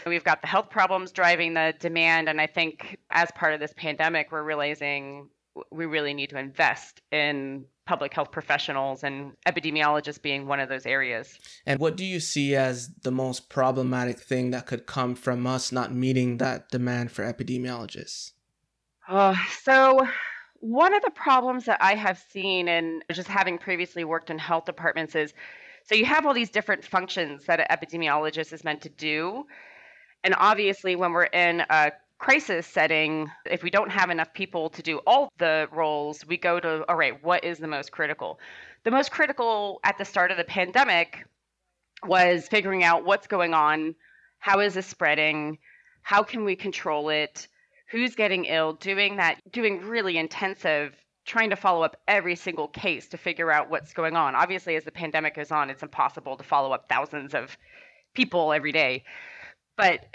We've 0.06 0.24
got 0.24 0.41
the 0.41 0.48
health 0.48 0.70
problems 0.70 1.12
driving 1.12 1.53
the 1.53 1.74
demand. 1.80 2.30
And 2.30 2.41
I 2.41 2.48
think 2.48 2.98
as 3.12 3.30
part 3.36 3.53
of 3.53 3.60
this 3.60 3.74
pandemic, 3.75 4.32
we're 4.32 4.44
realizing 4.44 5.30
we 5.72 5.86
really 5.86 6.13
need 6.13 6.30
to 6.32 6.39
invest 6.39 7.01
in 7.12 7.65
public 7.85 8.13
health 8.13 8.31
professionals 8.31 9.03
and 9.03 9.33
epidemiologists 9.47 10.21
being 10.21 10.47
one 10.47 10.59
of 10.59 10.69
those 10.69 10.85
areas. 10.85 11.39
And 11.65 11.79
what 11.79 11.97
do 11.97 12.05
you 12.05 12.19
see 12.19 12.55
as 12.55 12.89
the 13.01 13.11
most 13.11 13.50
problematic 13.50 14.19
thing 14.19 14.51
that 14.51 14.65
could 14.65 14.85
come 14.85 15.15
from 15.15 15.47
us 15.47 15.71
not 15.71 15.93
meeting 15.93 16.38
that 16.38 16.69
demand 16.69 17.11
for 17.11 17.23
epidemiologists? 17.23 18.31
Uh, 19.07 19.35
so, 19.63 20.07
one 20.59 20.93
of 20.93 21.01
the 21.01 21.11
problems 21.11 21.65
that 21.65 21.81
I 21.81 21.95
have 21.95 22.23
seen, 22.29 22.67
and 22.67 23.03
just 23.11 23.27
having 23.27 23.57
previously 23.57 24.03
worked 24.03 24.29
in 24.29 24.38
health 24.38 24.65
departments, 24.65 25.15
is 25.15 25.33
so 25.83 25.95
you 25.95 26.05
have 26.05 26.25
all 26.25 26.33
these 26.33 26.51
different 26.51 26.85
functions 26.85 27.45
that 27.45 27.59
an 27.59 27.65
epidemiologist 27.69 28.53
is 28.53 28.63
meant 28.63 28.81
to 28.81 28.89
do. 28.89 29.45
And 30.23 30.35
obviously, 30.38 30.95
when 30.95 31.11
we're 31.11 31.23
in 31.23 31.61
a 31.69 31.91
crisis 32.22 32.68
setting, 32.68 33.32
if 33.50 33.63
we 33.63 33.72
don't 33.72 33.90
have 33.90 34.12
enough 34.12 34.32
people 34.32 34.70
to 34.70 34.84
do 34.84 35.00
all 35.08 35.32
the 35.40 35.68
roles, 35.72 36.24
we 36.28 36.38
go 36.38 36.60
to, 36.60 36.86
all 36.88 36.96
right, 36.96 37.22
what 37.24 37.44
is 37.44 37.58
the 37.58 37.68
most 37.68 37.92
critical? 37.92 38.40
The 38.84 38.92
most 38.92 39.10
critical 39.10 39.80
at 39.84 39.98
the 39.98 40.06
start 40.06 40.30
of 40.30 40.38
the 40.38 40.44
pandemic 40.44 41.25
was 42.06 42.48
figuring 42.48 42.84
out 42.84 43.06
what's 43.06 43.25
going 43.25 43.56
on, 43.56 43.96
how 44.38 44.60
is 44.60 44.75
this 44.75 44.86
spreading, 44.86 45.58
how 46.04 46.22
can 46.22 46.46
we 46.46 46.56
control 46.56 47.10
it, 47.10 47.48
who's 47.90 48.13
getting 48.13 48.46
ill, 48.46 48.74
doing 48.74 49.18
that, 49.18 49.40
doing 49.51 49.82
really 49.82 50.20
intensive 50.20 50.96
trying 51.25 51.50
to 51.50 51.56
follow 51.56 51.82
up 51.82 51.98
every 52.08 52.36
single 52.36 52.68
case 52.68 53.08
to 53.08 53.18
figure 53.18 53.51
out 53.51 53.72
what's 53.72 53.94
going 53.94 54.16
on. 54.16 54.36
Obviously, 54.36 54.75
as 54.75 54.84
the 54.84 54.92
pandemic 54.92 55.36
goes 55.36 55.51
on, 55.51 55.72
it's 55.72 55.84
impossible 55.84 56.38
to 56.38 56.44
follow 56.44 56.72
up 56.72 56.88
thousands 56.88 57.34
of 57.34 57.58
people 58.13 58.54
every 58.54 58.72
day 58.72 59.04
but 59.78 60.06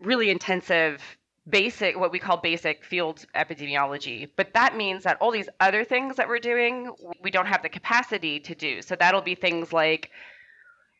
really 0.00 0.28
intensive 0.30 1.00
basic 1.48 1.98
what 1.98 2.10
we 2.10 2.18
call 2.18 2.38
basic 2.38 2.84
field 2.84 3.24
epidemiology. 3.34 4.28
But 4.36 4.54
that 4.54 4.76
means 4.76 5.04
that 5.04 5.18
all 5.20 5.30
these 5.30 5.48
other 5.60 5.84
things 5.84 6.16
that 6.16 6.28
we're 6.28 6.38
doing 6.38 6.90
we 7.22 7.30
don't 7.30 7.46
have 7.46 7.62
the 7.62 7.68
capacity 7.68 8.40
to 8.40 8.54
do. 8.54 8.82
So 8.82 8.96
that'll 8.96 9.20
be 9.22 9.34
things 9.34 9.72
like 9.72 10.10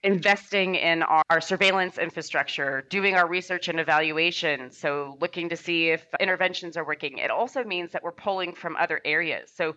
investing 0.02 0.74
in 0.74 1.02
our, 1.02 1.40
surveillance 1.40 1.96
infrastructure 1.96 2.84
doing 2.90 3.14
our 3.16 3.26
research 3.26 3.68
and 3.68 3.80
evaluation 3.80 4.70
so 4.70 5.16
looking 5.20 5.48
to 5.48 5.56
see 5.56 5.88
if 5.88 6.06
interventions 6.20 6.76
are 6.76 6.84
working. 6.84 7.18
It 7.18 7.30
also 7.30 7.64
means 7.64 7.92
that 7.92 8.02
we're 8.02 8.12
pulling 8.12 8.54
from 8.54 8.76
other 8.76 9.00
areas. 9.04 9.50
So 9.54 9.76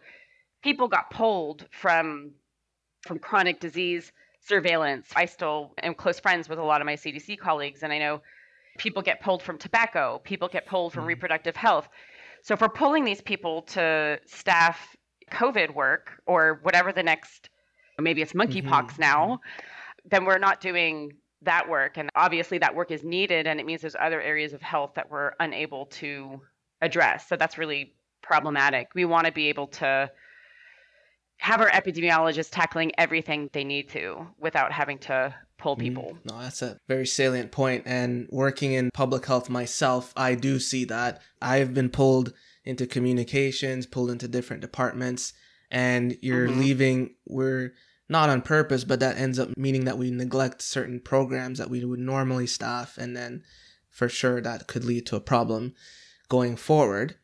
people 0.62 0.88
got 0.89 1.09
pulled 1.09 1.65
from 1.71 2.31
from 3.03 3.19
chronic 3.19 3.62
disease 3.62 4.12
surveillance. 4.41 5.07
I 5.15 5.25
still 5.25 5.74
am 5.81 5.93
close 5.93 6.19
friends 6.19 6.50
with 6.50 6.59
a 6.59 6.63
lot 6.63 6.81
of 6.81 6.86
my 6.86 6.95
CDC 6.95 7.38
colleagues, 7.38 7.83
and 7.83 7.93
I 7.93 8.00
know 8.00 8.21
people 8.77 9.01
get 9.01 9.22
pulled 9.22 9.43
from 9.43 9.57
tobacco, 9.57 10.22
people 10.24 10.48
get 10.48 10.65
pulled 10.65 10.93
from 10.93 11.01
mm-hmm. 11.01 11.10
reproductive 11.10 11.55
health. 11.55 11.88
So, 12.43 12.53
if 12.53 12.62
we're 12.62 12.69
pulling 12.69 13.03
these 13.03 13.22
people 13.22 13.63
to 13.63 14.19
staff 14.25 14.96
COVID 15.31 15.74
work 15.74 16.22
or 16.25 16.60
whatever 16.63 16.91
the 16.91 17.03
next, 17.03 17.50
maybe 18.00 18.22
it's 18.22 18.34
monkeypox 18.34 18.63
mm-hmm. 18.63 18.86
Mm-hmm. 18.88 19.01
now, 19.01 19.39
then 20.05 20.25
we're 20.25 20.38
not 20.38 20.62
doing 20.62 21.13
that 21.41 21.67
work. 21.67 21.98
And 21.98 22.10
obviously, 22.15 22.57
that 22.60 22.74
work 22.75 22.91
is 22.91 23.03
needed, 23.03 23.48
and 23.48 23.60
it 23.60 23.65
means 23.65 23.81
there's 23.81 23.96
other 24.00 24.22
areas 24.22 24.53
of 24.53 24.62
health 24.62 24.91
that 24.96 25.10
we're 25.10 25.31
unable 25.39 25.88
to 25.88 26.41
address. 26.81 27.27
So, 27.27 27.36
that's 27.36 27.57
really 27.57 27.96
problematic. 28.22 28.88
We 28.96 29.05
want 29.05 29.25
to 29.25 29.31
be 29.31 29.50
able 29.50 29.67
to 29.67 30.10
have 31.38 31.62
our 31.62 31.70
epidemiologists 31.70 32.50
tackling 32.51 32.91
everything 32.98 33.50
they 33.53 33.63
need 33.63 33.89
to 33.89 34.27
without 34.39 34.72
having 34.72 34.98
to 35.00 35.34
pull 35.58 35.75
people. 35.75 36.17
No, 36.25 36.39
that's 36.39 36.62
a 36.62 36.77
very 36.88 37.08
salient 37.08 37.51
point. 37.51 37.84
And 37.86 38.27
working 38.29 38.74
in 38.74 38.91
public 38.94 39.25
health 39.25 39.50
myself, 39.50 40.13
I 40.15 40.36
do 40.36 40.60
see 40.60 40.86
that. 40.86 41.22
I've 41.41 41.74
been 41.74 41.89
pulled 41.89 42.34
into 42.63 42.86
communications, 42.86 43.86
pulled 43.86 44.12
into 44.12 44.27
different 44.27 44.62
departments, 44.62 45.34
and 45.72 46.17
you're 46.22 46.48
Mhm. 46.48 46.58
leaving. 46.60 47.15
We're 47.25 47.74
not 48.10 48.29
on 48.29 48.41
purpose, 48.41 48.84
but 48.84 49.00
that 49.00 49.17
ends 49.17 49.39
up 49.39 49.50
meaning 49.58 49.86
that 49.86 49.98
we 49.98 50.12
neglect 50.12 50.62
certain 50.62 51.00
programs 51.00 51.58
that 51.58 51.70
we 51.70 51.84
would 51.84 52.00
normally 52.00 52.48
staff. 52.48 52.98
And 52.98 53.15
then 53.15 53.44
for 53.89 54.08
sure 54.08 54.41
that 54.41 54.67
could 54.67 54.86
lead 54.86 55.06
to 55.08 55.15
a 55.15 55.22
problem 55.22 55.74
going 56.29 56.56
forward. 56.56 57.15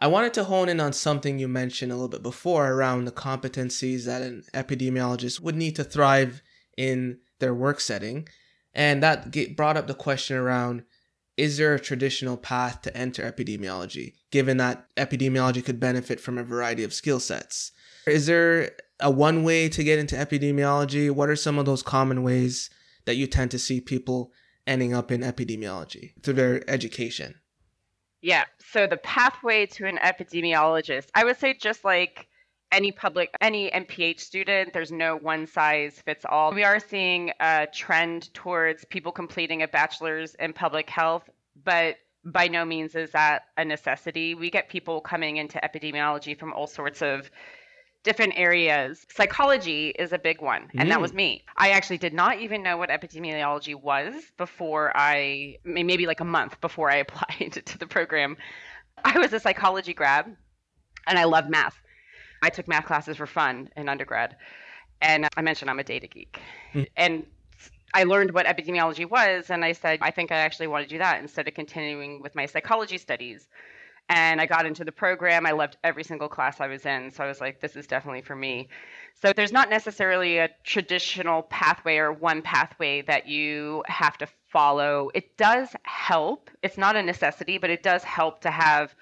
I 0.00 0.06
wanted 0.06 0.32
to 0.34 0.44
hone 0.44 0.68
in 0.68 0.78
on 0.78 0.92
something 0.92 1.38
you 1.38 1.48
mentioned 1.48 1.90
a 1.90 1.96
little 1.96 2.08
bit 2.08 2.22
before 2.22 2.72
around 2.72 3.04
the 3.04 3.12
competencies 3.12 4.04
that 4.04 4.22
an 4.22 4.44
epidemiologist 4.54 5.40
would 5.40 5.56
need 5.56 5.74
to 5.76 5.84
thrive 5.84 6.40
in 6.76 7.18
their 7.40 7.52
work 7.52 7.80
setting. 7.80 8.28
And 8.72 9.02
that 9.02 9.56
brought 9.56 9.76
up 9.76 9.88
the 9.88 9.94
question 9.94 10.36
around 10.36 10.84
is 11.36 11.56
there 11.56 11.74
a 11.74 11.80
traditional 11.80 12.36
path 12.36 12.82
to 12.82 12.96
enter 12.96 13.22
epidemiology, 13.22 14.14
given 14.32 14.56
that 14.56 14.86
epidemiology 14.96 15.64
could 15.64 15.78
benefit 15.78 16.20
from 16.20 16.36
a 16.36 16.42
variety 16.42 16.82
of 16.82 16.92
skill 16.92 17.20
sets? 17.20 17.70
Is 18.06 18.26
there 18.26 18.72
a 18.98 19.10
one 19.10 19.44
way 19.44 19.68
to 19.68 19.84
get 19.84 20.00
into 20.00 20.16
epidemiology? 20.16 21.10
What 21.10 21.28
are 21.28 21.36
some 21.36 21.58
of 21.58 21.66
those 21.66 21.82
common 21.82 22.24
ways 22.24 22.70
that 23.04 23.16
you 23.16 23.26
tend 23.28 23.52
to 23.52 23.58
see 23.58 23.80
people 23.80 24.32
ending 24.66 24.92
up 24.94 25.12
in 25.12 25.20
epidemiology 25.20 26.12
through 26.22 26.34
their 26.34 26.68
education? 26.68 27.36
Yeah. 28.20 28.44
So 28.72 28.86
the 28.86 28.96
pathway 28.96 29.66
to 29.66 29.86
an 29.86 29.98
epidemiologist, 29.98 31.08
I 31.14 31.24
would 31.24 31.38
say 31.38 31.54
just 31.54 31.84
like 31.84 32.28
any 32.72 32.92
public, 32.92 33.30
any 33.40 33.70
MPH 33.70 34.20
student, 34.20 34.72
there's 34.72 34.92
no 34.92 35.16
one 35.16 35.46
size 35.46 36.00
fits 36.04 36.24
all. 36.28 36.52
We 36.52 36.64
are 36.64 36.80
seeing 36.80 37.32
a 37.40 37.66
trend 37.72 38.32
towards 38.34 38.84
people 38.86 39.12
completing 39.12 39.62
a 39.62 39.68
bachelor's 39.68 40.34
in 40.34 40.52
public 40.52 40.90
health, 40.90 41.28
but 41.64 41.96
by 42.24 42.48
no 42.48 42.64
means 42.64 42.94
is 42.94 43.10
that 43.12 43.42
a 43.56 43.64
necessity. 43.64 44.34
We 44.34 44.50
get 44.50 44.68
people 44.68 45.00
coming 45.00 45.36
into 45.38 45.58
epidemiology 45.58 46.38
from 46.38 46.52
all 46.52 46.66
sorts 46.66 47.00
of 47.00 47.30
different 48.04 48.34
areas. 48.36 49.06
Psychology 49.14 49.90
is 49.90 50.12
a 50.12 50.18
big 50.18 50.40
one, 50.40 50.70
and 50.76 50.90
that 50.90 51.00
was 51.00 51.12
mm. 51.12 51.16
me. 51.16 51.44
I 51.56 51.70
actually 51.70 51.98
did 51.98 52.14
not 52.14 52.38
even 52.38 52.62
know 52.62 52.76
what 52.76 52.90
epidemiology 52.90 53.74
was 53.74 54.14
before 54.36 54.92
I, 54.94 55.58
maybe 55.64 56.06
like 56.06 56.20
a 56.20 56.24
month 56.24 56.60
before 56.60 56.90
I 56.90 56.96
applied 57.06 57.60
to 57.64 57.78
the 57.78 57.86
program. 57.86 58.36
I 59.04 59.18
was 59.18 59.32
a 59.32 59.40
psychology 59.40 59.94
grad, 59.94 60.36
and 61.06 61.18
I 61.18 61.24
love 61.24 61.48
math. 61.48 61.80
I 62.42 62.50
took 62.50 62.68
math 62.68 62.86
classes 62.86 63.16
for 63.16 63.26
fun 63.26 63.68
in 63.76 63.88
undergrad, 63.88 64.36
and 65.02 65.28
I 65.36 65.42
mentioned 65.42 65.70
I'm 65.70 65.78
a 65.78 65.84
data 65.84 66.06
geek, 66.06 66.40
hmm. 66.72 66.82
and 66.96 67.26
I 67.94 68.04
learned 68.04 68.32
what 68.32 68.46
epidemiology 68.46 69.08
was, 69.08 69.50
and 69.50 69.64
I 69.64 69.72
said, 69.72 69.98
I 70.02 70.10
think 70.10 70.30
I 70.30 70.36
actually 70.36 70.66
want 70.66 70.84
to 70.84 70.88
do 70.88 70.98
that 70.98 71.20
instead 71.20 71.48
of 71.48 71.54
continuing 71.54 72.20
with 72.22 72.34
my 72.34 72.46
psychology 72.46 72.98
studies. 72.98 73.48
And 74.08 74.40
I 74.40 74.46
got 74.46 74.64
into 74.64 74.84
the 74.84 74.92
program. 74.92 75.44
I 75.44 75.52
loved 75.52 75.76
every 75.84 76.02
single 76.02 76.28
class 76.28 76.60
I 76.60 76.66
was 76.66 76.86
in. 76.86 77.10
So 77.10 77.22
I 77.22 77.26
was 77.26 77.40
like, 77.40 77.60
this 77.60 77.76
is 77.76 77.86
definitely 77.86 78.22
for 78.22 78.34
me. 78.34 78.68
So 79.20 79.32
there's 79.32 79.52
not 79.52 79.68
necessarily 79.68 80.38
a 80.38 80.48
traditional 80.64 81.42
pathway 81.42 81.98
or 81.98 82.12
one 82.12 82.40
pathway 82.40 83.02
that 83.02 83.28
you 83.28 83.82
have 83.86 84.16
to 84.18 84.28
follow. 84.48 85.10
It 85.14 85.36
does 85.36 85.74
help. 85.82 86.50
It's 86.62 86.78
not 86.78 86.96
a 86.96 87.02
necessity, 87.02 87.58
but 87.58 87.68
it 87.68 87.82
does 87.82 88.02
help 88.02 88.40
to 88.42 88.50
have 88.50 88.94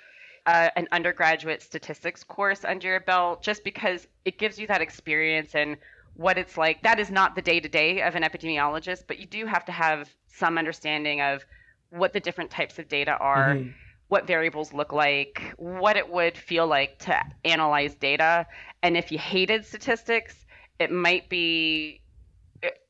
uh, 0.46 0.70
an 0.76 0.88
undergraduate 0.92 1.62
statistics 1.62 2.24
course 2.24 2.64
under 2.64 2.88
your 2.88 3.00
belt 3.00 3.42
just 3.42 3.64
because 3.64 4.06
it 4.24 4.38
gives 4.38 4.58
you 4.58 4.66
that 4.68 4.80
experience 4.80 5.54
and 5.54 5.76
what 6.14 6.38
it's 6.38 6.56
like. 6.56 6.82
That 6.82 6.98
is 6.98 7.10
not 7.10 7.34
the 7.34 7.42
day 7.42 7.60
to 7.60 7.68
day 7.68 8.00
of 8.02 8.14
an 8.14 8.22
epidemiologist, 8.22 9.04
but 9.06 9.18
you 9.18 9.26
do 9.26 9.46
have 9.46 9.64
to 9.66 9.72
have 9.72 10.08
some 10.26 10.56
understanding 10.58 11.20
of 11.20 11.44
what 11.90 12.12
the 12.12 12.20
different 12.20 12.50
types 12.50 12.78
of 12.78 12.88
data 12.88 13.16
are, 13.18 13.54
mm-hmm. 13.54 13.70
What 14.08 14.26
variables 14.26 14.72
look 14.72 14.92
like, 14.92 15.54
what 15.56 15.96
it 15.96 16.08
would 16.10 16.36
feel 16.36 16.66
like 16.66 16.98
to 17.00 17.20
analyze 17.44 17.94
data. 17.94 18.46
And 18.82 18.96
if 18.96 19.10
you 19.10 19.18
hated 19.18 19.64
statistics, 19.64 20.46
it 20.78 20.90
might 20.90 21.28
be 21.28 22.00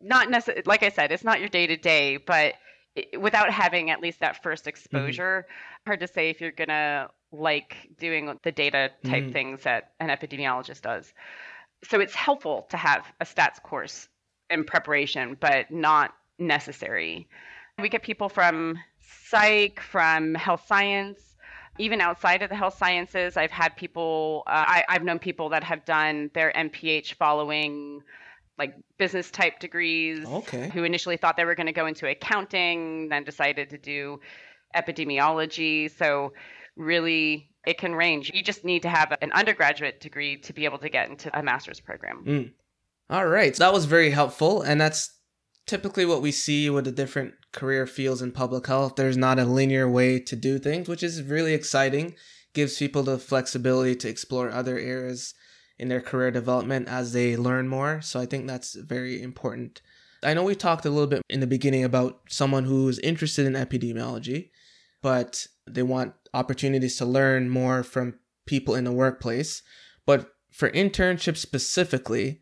not 0.01 0.31
necessarily, 0.31 0.63
like 0.67 0.83
I 0.83 0.91
said, 0.91 1.13
it's 1.13 1.25
not 1.25 1.41
your 1.41 1.49
day 1.49 1.67
to 1.67 1.77
day, 1.77 2.19
but 2.19 2.55
it, 2.95 3.21
without 3.21 3.51
having 3.51 3.91
at 3.91 4.01
least 4.01 4.21
that 4.21 4.43
first 4.43 4.67
exposure, 4.67 5.47
mm-hmm. 5.47 5.89
hard 5.91 6.01
to 6.01 6.07
say 6.07 6.31
if 6.31 6.41
you're 6.41 6.53
going 6.53 6.69
to 6.69 7.09
like 7.33 7.77
doing 7.99 8.39
the 8.43 8.53
data 8.53 8.91
type 9.05 9.25
mm-hmm. 9.25 9.33
things 9.33 9.63
that 9.63 9.93
an 10.01 10.09
epidemiologist 10.09 10.83
does 10.83 11.13
so 11.85 12.01
it's 12.01 12.15
helpful 12.15 12.67
to 12.71 12.77
have 12.77 13.05
a 13.21 13.25
stats 13.25 13.63
course 13.63 14.09
in 14.51 14.65
preparation, 14.65 15.37
but 15.39 15.71
not 15.71 16.15
necessary. 16.39 17.29
We 17.79 17.89
get 17.89 18.03
people 18.03 18.29
from 18.29 18.79
psych, 19.07 19.81
from 19.81 20.35
health 20.35 20.65
science, 20.67 21.19
even 21.79 22.01
outside 22.01 22.43
of 22.43 22.49
the 22.49 22.57
health 22.57 22.77
sciences. 22.77 23.37
I've 23.37 23.51
had 23.51 23.77
people, 23.77 24.43
uh, 24.47 24.65
I, 24.67 24.85
I've 24.89 25.05
known 25.05 25.19
people 25.19 25.49
that 25.51 25.65
have 25.65 25.85
done 25.85 26.31
their 26.35 26.53
MPH 26.53 27.15
following 27.15 28.03
like 28.59 28.75
business 28.99 29.31
type 29.31 29.59
degrees 29.61 30.25
okay. 30.27 30.71
who 30.71 30.85
initially 30.85 31.19
thought 31.19 31.37
they 31.37 31.45
were 31.45 31.55
going 31.55 31.67
to 31.67 31.73
go 31.73 31.87
into 31.87 32.09
accounting, 32.09 33.09
then 33.11 33.23
decided 33.23 33.69
to 33.71 33.79
do 33.79 34.21
epidemiology. 34.75 35.91
So, 35.91 36.33
really, 36.77 37.51
it 37.67 37.79
can 37.79 37.95
range. 37.95 38.31
You 38.33 38.43
just 38.43 38.65
need 38.65 38.83
to 38.83 38.89
have 38.89 39.13
an 39.21 39.33
undergraduate 39.33 40.01
degree 40.01 40.39
to 40.39 40.53
be 40.53 40.65
able 40.65 40.79
to 40.79 40.89
get 40.89 41.11
into 41.11 41.37
a 41.39 41.43
master's 41.43 41.81
program. 41.81 42.25
Mm. 42.25 42.53
All 43.11 43.27
right. 43.27 43.55
That 43.57 43.73
was 43.73 43.85
very 43.85 44.11
helpful. 44.11 44.63
And 44.63 44.81
that's 44.81 45.13
typically 45.67 46.07
what 46.07 46.23
we 46.23 46.33
see 46.33 46.71
with 46.71 46.85
the 46.85 46.93
different 46.93 47.35
career 47.53 47.87
fields 47.87 48.23
in 48.23 48.33
public 48.33 48.67
health. 48.67 48.97
There's 48.97 49.17
not 49.17 49.39
a 49.39 49.45
linear 49.45 49.89
way 49.89 50.21
to 50.21 50.37
do 50.37 50.59
things, 50.59 50.89
which 50.89 51.03
is 51.03 51.23
really 51.23 51.55
exciting. 51.55 52.15
Gives 52.55 52.79
people 52.79 53.03
the 53.03 53.19
flexibility 53.19 53.95
to 53.97 54.09
explore 54.09 54.51
other 54.51 54.79
areas 54.79 55.35
in 55.79 55.89
their 55.89 56.01
career 56.01 56.31
development 56.31 56.89
as 56.89 57.13
they 57.13 57.37
learn 57.37 57.69
more. 57.69 58.01
So 58.01 58.19
I 58.19 58.27
think 58.27 58.47
that's 58.47 58.75
very 58.75 59.21
important. 59.21 59.83
I 60.23 60.33
know 60.35 60.45
we 60.45 60.55
talked 60.55 60.87
a 60.87 60.91
little 60.91 61.07
bit 61.07 61.23
in 61.29 61.41
the 61.41 61.47
beginning 61.47 61.85
about 61.85 62.21
someone 62.29 62.65
who's 62.65 62.99
interested 63.01 63.47
in 63.47 63.53
epidemiology, 63.53 64.51
but 65.03 65.47
they 65.67 65.83
want 65.83 66.15
opportunities 66.33 66.97
to 66.97 67.05
learn 67.05 67.51
more 67.51 67.83
from 67.83 68.15
people 68.47 68.75
in 68.75 68.85
the 68.85 68.93
workplace. 68.93 69.63
But 70.07 70.31
for 70.51 70.71
internships 70.71 71.39
specifically, 71.39 72.41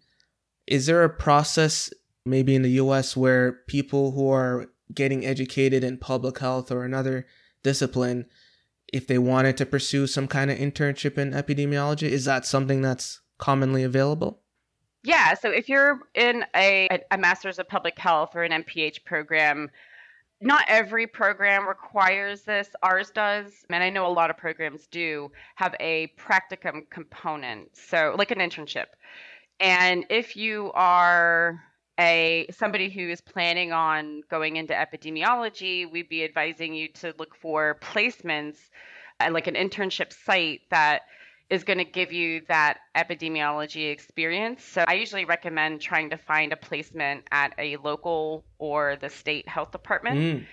is 0.66 0.87
there 0.87 1.03
a 1.03 1.11
process 1.11 1.92
maybe 2.25 2.55
in 2.55 2.63
the 2.63 2.71
US 2.71 3.17
where 3.17 3.53
people 3.67 4.13
who 4.13 4.31
are 4.31 4.67
getting 4.93 5.25
educated 5.25 5.85
in 5.85 5.99
public 5.99 6.39
health 6.39 6.71
or 6.71 6.85
another 6.85 7.27
discipline, 7.63 8.27
if 8.93 9.07
they 9.07 9.19
wanted 9.19 9.57
to 9.57 9.67
pursue 9.67 10.07
some 10.07 10.29
kind 10.29 10.51
of 10.51 10.59
internship 10.59 11.19
in 11.19 11.33
epidemiology, 11.33 12.09
is 12.09 12.25
that 12.25 12.47
something 12.47 12.81
that's 12.81 13.21
commonly 13.39 13.83
available? 13.83 14.41
Yeah, 15.03 15.35
so 15.35 15.51
if 15.51 15.69
you're 15.69 16.01
in 16.15 16.45
a, 16.57 16.89
a 17.11 17.19
master's 17.19 17.59
of 17.59 17.69
public 17.69 17.99
health 17.99 18.35
or 18.35 18.43
an 18.43 18.65
MPH 18.65 19.05
program, 19.05 19.71
not 20.41 20.65
every 20.69 21.07
program 21.07 21.69
requires 21.69 22.43
this. 22.43 22.69
Ours 22.83 23.11
does, 23.11 23.53
and 23.69 23.83
I 23.83 23.91
know 23.91 24.07
a 24.07 24.09
lot 24.09 24.31
of 24.31 24.39
programs 24.39 24.87
do 24.87 25.31
have 25.57 25.75
a 25.79 26.13
practicum 26.19 26.89
component, 26.91 27.77
so 27.77 28.15
like 28.19 28.31
an 28.31 28.39
internship. 28.39 28.87
And 29.61 30.07
if 30.09 30.37
you 30.37 30.73
are 30.75 31.63
a 31.98 32.46
somebody 32.50 32.90
who 32.90 33.09
is 33.09 33.20
planning 33.20 33.72
on 33.72 34.22
going 34.30 34.57
into 34.57 34.74
epidemiology, 34.74 35.90
we'd 35.90 36.09
be 36.09 36.24
advising 36.24 36.74
you 36.74 36.88
to 36.88 37.14
look 37.18 37.37
for 37.37 37.78
placements 37.80 38.59
at 39.20 39.33
like 39.33 39.46
an 39.46 39.54
internship 39.54 40.12
site 40.12 40.62
that 40.70 41.02
is 41.50 41.62
going 41.62 41.78
to 41.78 41.85
give 41.85 42.12
you 42.12 42.42
that 42.48 42.78
epidemiology 42.96 43.92
experience. 43.92 44.64
So 44.64 44.85
I 44.88 44.94
usually 44.94 45.24
recommend 45.24 45.80
trying 45.80 46.11
to 46.11 46.16
find 46.16 46.52
a 46.52 46.57
placement 46.57 47.24
at 47.30 47.52
a 47.59 47.76
local 47.76 48.44
or 48.59 48.96
the 49.00 49.11
state 49.11 49.46
health 49.48 49.70
department. 49.70 50.18
Mm. 50.18 50.46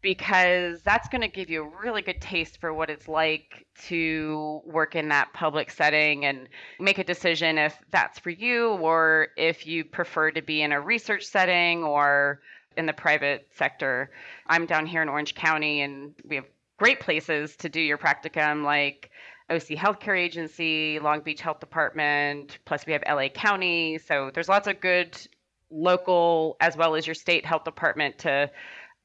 Because 0.00 0.80
that's 0.82 1.08
going 1.08 1.22
to 1.22 1.28
give 1.28 1.50
you 1.50 1.64
a 1.64 1.82
really 1.82 2.02
good 2.02 2.20
taste 2.20 2.60
for 2.60 2.72
what 2.72 2.88
it's 2.88 3.08
like 3.08 3.66
to 3.86 4.60
work 4.64 4.94
in 4.94 5.08
that 5.08 5.32
public 5.32 5.70
setting 5.70 6.24
and 6.24 6.48
make 6.78 6.98
a 6.98 7.04
decision 7.04 7.58
if 7.58 7.76
that's 7.90 8.18
for 8.18 8.30
you 8.30 8.68
or 8.74 9.28
if 9.36 9.66
you 9.66 9.84
prefer 9.84 10.30
to 10.30 10.40
be 10.40 10.62
in 10.62 10.70
a 10.70 10.80
research 10.80 11.24
setting 11.24 11.82
or 11.82 12.40
in 12.76 12.86
the 12.86 12.92
private 12.92 13.48
sector. 13.56 14.10
I'm 14.46 14.66
down 14.66 14.86
here 14.86 15.02
in 15.02 15.08
Orange 15.08 15.34
County 15.34 15.82
and 15.82 16.14
we 16.24 16.36
have 16.36 16.46
great 16.78 17.00
places 17.00 17.56
to 17.56 17.68
do 17.68 17.80
your 17.80 17.98
practicum 17.98 18.64
like 18.64 19.10
OC 19.50 19.76
Healthcare 19.76 20.18
Agency, 20.18 20.98
Long 21.00 21.20
Beach 21.20 21.40
Health 21.40 21.60
Department, 21.60 22.58
plus 22.64 22.86
we 22.86 22.92
have 22.92 23.02
LA 23.06 23.28
County. 23.28 23.98
So 23.98 24.30
there's 24.32 24.48
lots 24.48 24.68
of 24.68 24.80
good 24.80 25.18
local 25.70 26.56
as 26.60 26.76
well 26.76 26.94
as 26.94 27.06
your 27.06 27.14
state 27.14 27.44
health 27.44 27.64
department 27.64 28.18
to 28.18 28.50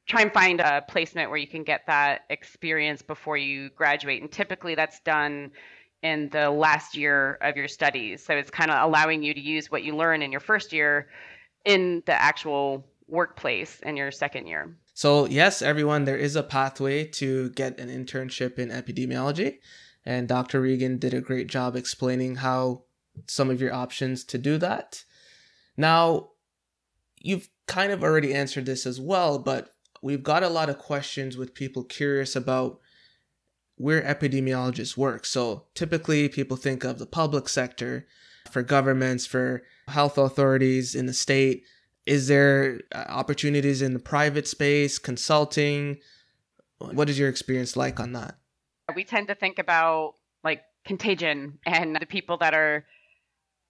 try 0.05 0.21
and 0.21 0.33
find 0.33 0.59
a 0.59 0.83
placement 0.87 1.29
where 1.29 1.39
you 1.39 1.47
can 1.47 1.63
get 1.63 1.85
that 1.87 2.21
experience 2.29 3.01
before 3.01 3.37
you 3.37 3.69
graduate. 3.69 4.21
And 4.21 4.31
typically 4.31 4.75
that's 4.75 4.99
done 5.01 5.51
in 6.01 6.29
the 6.29 6.49
last 6.49 6.97
year 6.97 7.37
of 7.41 7.55
your 7.55 7.67
studies. 7.69 8.23
So 8.23 8.33
it's 8.33 8.51
kind 8.51 8.69
of 8.69 8.83
allowing 8.83 9.23
you 9.23 9.33
to 9.33 9.39
use 9.39 9.71
what 9.71 9.83
you 9.83 9.95
learn 9.95 10.21
in 10.21 10.31
your 10.31 10.41
first 10.41 10.73
year 10.73 11.07
in 11.65 12.03
the 12.05 12.21
actual 12.21 12.85
workplace 13.07 13.79
in 13.83 13.95
your 13.95 14.11
second 14.11 14.47
year. 14.47 14.75
So, 14.93 15.25
yes, 15.25 15.61
everyone, 15.61 16.03
there 16.03 16.17
is 16.17 16.35
a 16.35 16.43
pathway 16.43 17.05
to 17.05 17.49
get 17.51 17.79
an 17.79 17.89
internship 17.89 18.59
in 18.59 18.69
epidemiology. 18.69 19.59
And 20.05 20.27
Dr. 20.27 20.61
Regan 20.61 20.97
did 20.97 21.13
a 21.13 21.21
great 21.21 21.47
job 21.47 21.75
explaining 21.75 22.35
how 22.35 22.83
some 23.27 23.49
of 23.49 23.61
your 23.61 23.73
options 23.73 24.23
to 24.25 24.37
do 24.37 24.57
that. 24.57 25.03
Now, 25.77 26.31
you've 27.19 27.49
kind 27.67 27.91
of 27.91 28.03
already 28.03 28.33
answered 28.33 28.65
this 28.65 28.85
as 28.85 28.99
well, 28.99 29.39
but 29.39 29.72
we've 30.03 30.21
got 30.21 30.43
a 30.43 30.49
lot 30.49 30.69
of 30.69 30.77
questions 30.77 31.37
with 31.37 31.55
people 31.55 31.83
curious 31.83 32.35
about 32.35 32.79
where 33.75 34.01
epidemiologists 34.03 34.97
work. 34.97 35.25
So 35.25 35.63
typically, 35.73 36.29
people 36.29 36.57
think 36.57 36.83
of 36.83 36.99
the 36.99 37.07
public 37.07 37.49
sector 37.49 38.05
for 38.51 38.61
governments, 38.61 39.25
for 39.25 39.63
health 39.87 40.17
authorities 40.17 40.93
in 40.93 41.07
the 41.07 41.13
state. 41.13 41.63
Is 42.05 42.27
there 42.27 42.81
uh, 42.93 43.05
opportunities 43.07 43.81
in 43.81 43.93
the 43.93 43.99
private 43.99 44.47
space, 44.47 44.99
consulting? 44.99 45.97
What 46.79 47.09
is 47.09 47.17
your 47.17 47.29
experience 47.29 47.77
like 47.77 47.99
on 47.99 48.11
that? 48.11 48.35
We 48.93 49.05
tend 49.05 49.29
to 49.29 49.35
think 49.35 49.57
about 49.57 50.15
like 50.43 50.63
contagion 50.83 51.59
and 51.65 51.95
the 51.95 52.05
people 52.05 52.37
that 52.37 52.53
are 52.53 52.85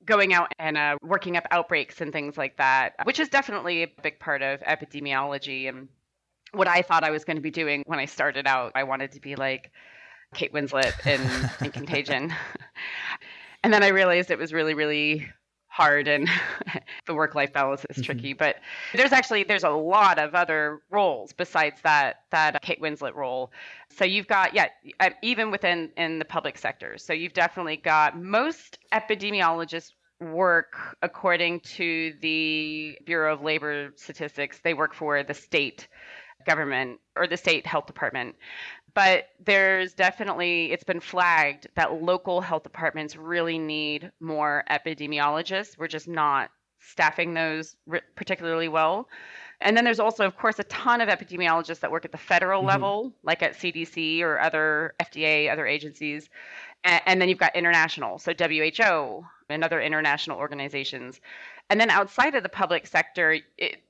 going 0.03 0.33
out 0.33 0.51
and 0.57 0.77
uh, 0.77 0.97
working 1.03 1.37
up 1.37 1.45
outbreaks 1.51 2.01
and 2.01 2.11
things 2.11 2.37
like 2.37 2.57
that, 2.57 2.93
which 3.03 3.19
is 3.19 3.29
definitely 3.29 3.83
a 3.83 3.87
big 4.01 4.19
part 4.19 4.41
of 4.41 4.59
epidemiology 4.61 5.69
and 5.69 5.87
what 6.53 6.67
I 6.67 6.81
thought 6.81 7.03
I 7.03 7.11
was 7.11 7.23
going 7.25 7.37
to 7.37 7.41
be 7.41 7.51
doing 7.51 7.83
when 7.85 7.99
I 7.99 8.05
started 8.05 8.47
out. 8.47 8.71
I 8.75 8.83
wanted 8.83 9.11
to 9.13 9.19
be 9.19 9.35
like 9.35 9.71
Kate 10.33 10.53
Winslet 10.53 11.05
in, 11.05 11.65
in 11.65 11.71
Contagion. 11.71 12.33
and 13.63 13.73
then 13.73 13.83
I 13.83 13.89
realized 13.89 14.31
it 14.31 14.37
was 14.37 14.53
really, 14.53 14.73
really 14.73 15.27
hard 15.73 16.07
and 16.07 16.29
the 17.07 17.15
work 17.15 17.33
life 17.33 17.51
balance 17.51 17.83
is 17.89 17.95
mm-hmm. 17.95 18.03
tricky 18.03 18.33
but 18.33 18.57
there's 18.93 19.11
actually 19.11 19.43
there's 19.43 19.63
a 19.63 19.71
lot 19.71 20.19
of 20.19 20.35
other 20.35 20.83
roles 20.91 21.33
besides 21.33 21.81
that 21.81 22.17
that 22.29 22.61
Kate 22.61 22.79
Winslet 22.79 23.15
role 23.15 23.51
so 23.89 24.05
you've 24.05 24.27
got 24.27 24.53
yeah 24.53 24.67
even 25.23 25.49
within 25.49 25.89
in 25.97 26.19
the 26.19 26.25
public 26.25 26.59
sector 26.59 26.95
so 26.99 27.11
you've 27.11 27.33
definitely 27.33 27.75
got 27.75 28.21
most 28.21 28.77
epidemiologists 28.93 29.93
work 30.21 30.95
according 31.01 31.59
to 31.61 32.13
the 32.21 32.95
Bureau 33.03 33.33
of 33.33 33.41
Labor 33.41 33.93
Statistics 33.95 34.59
they 34.63 34.75
work 34.75 34.93
for 34.93 35.23
the 35.23 35.33
state 35.33 35.87
government 36.45 36.99
or 37.15 37.27
the 37.27 37.37
state 37.37 37.65
health 37.65 37.85
department. 37.85 38.35
But 38.93 39.29
there's 39.43 39.93
definitely 39.93 40.71
it's 40.71 40.83
been 40.83 40.99
flagged 40.99 41.67
that 41.75 42.01
local 42.01 42.41
health 42.41 42.63
departments 42.63 43.15
really 43.15 43.57
need 43.57 44.11
more 44.19 44.63
epidemiologists. 44.69 45.77
We're 45.77 45.87
just 45.87 46.07
not 46.07 46.51
staffing 46.79 47.33
those 47.33 47.75
particularly 48.15 48.67
well. 48.67 49.07
And 49.61 49.77
then 49.77 49.85
there's 49.85 49.99
also 49.99 50.25
of 50.25 50.37
course 50.37 50.59
a 50.59 50.63
ton 50.65 51.01
of 51.01 51.09
epidemiologists 51.09 51.79
that 51.79 51.91
work 51.91 52.05
at 52.05 52.11
the 52.11 52.17
federal 52.17 52.59
mm-hmm. 52.59 52.69
level 52.69 53.13
like 53.23 53.41
at 53.41 53.53
cdc 53.53 54.19
or 54.19 54.39
other 54.39 54.93
fda 55.01 55.51
other 55.51 55.65
agencies. 55.65 56.29
And, 56.83 57.01
and 57.05 57.21
then 57.21 57.29
you've 57.29 57.37
got 57.39 57.55
international 57.55 58.19
so 58.19 58.33
who 58.33 59.25
and 59.49 59.63
other 59.63 59.81
international 59.81 60.37
organizations. 60.37 61.21
And 61.69 61.79
then 61.79 61.89
outside 61.89 62.35
of 62.35 62.43
the 62.43 62.49
public 62.49 62.87
sector 62.87 63.37
it, 63.57 63.82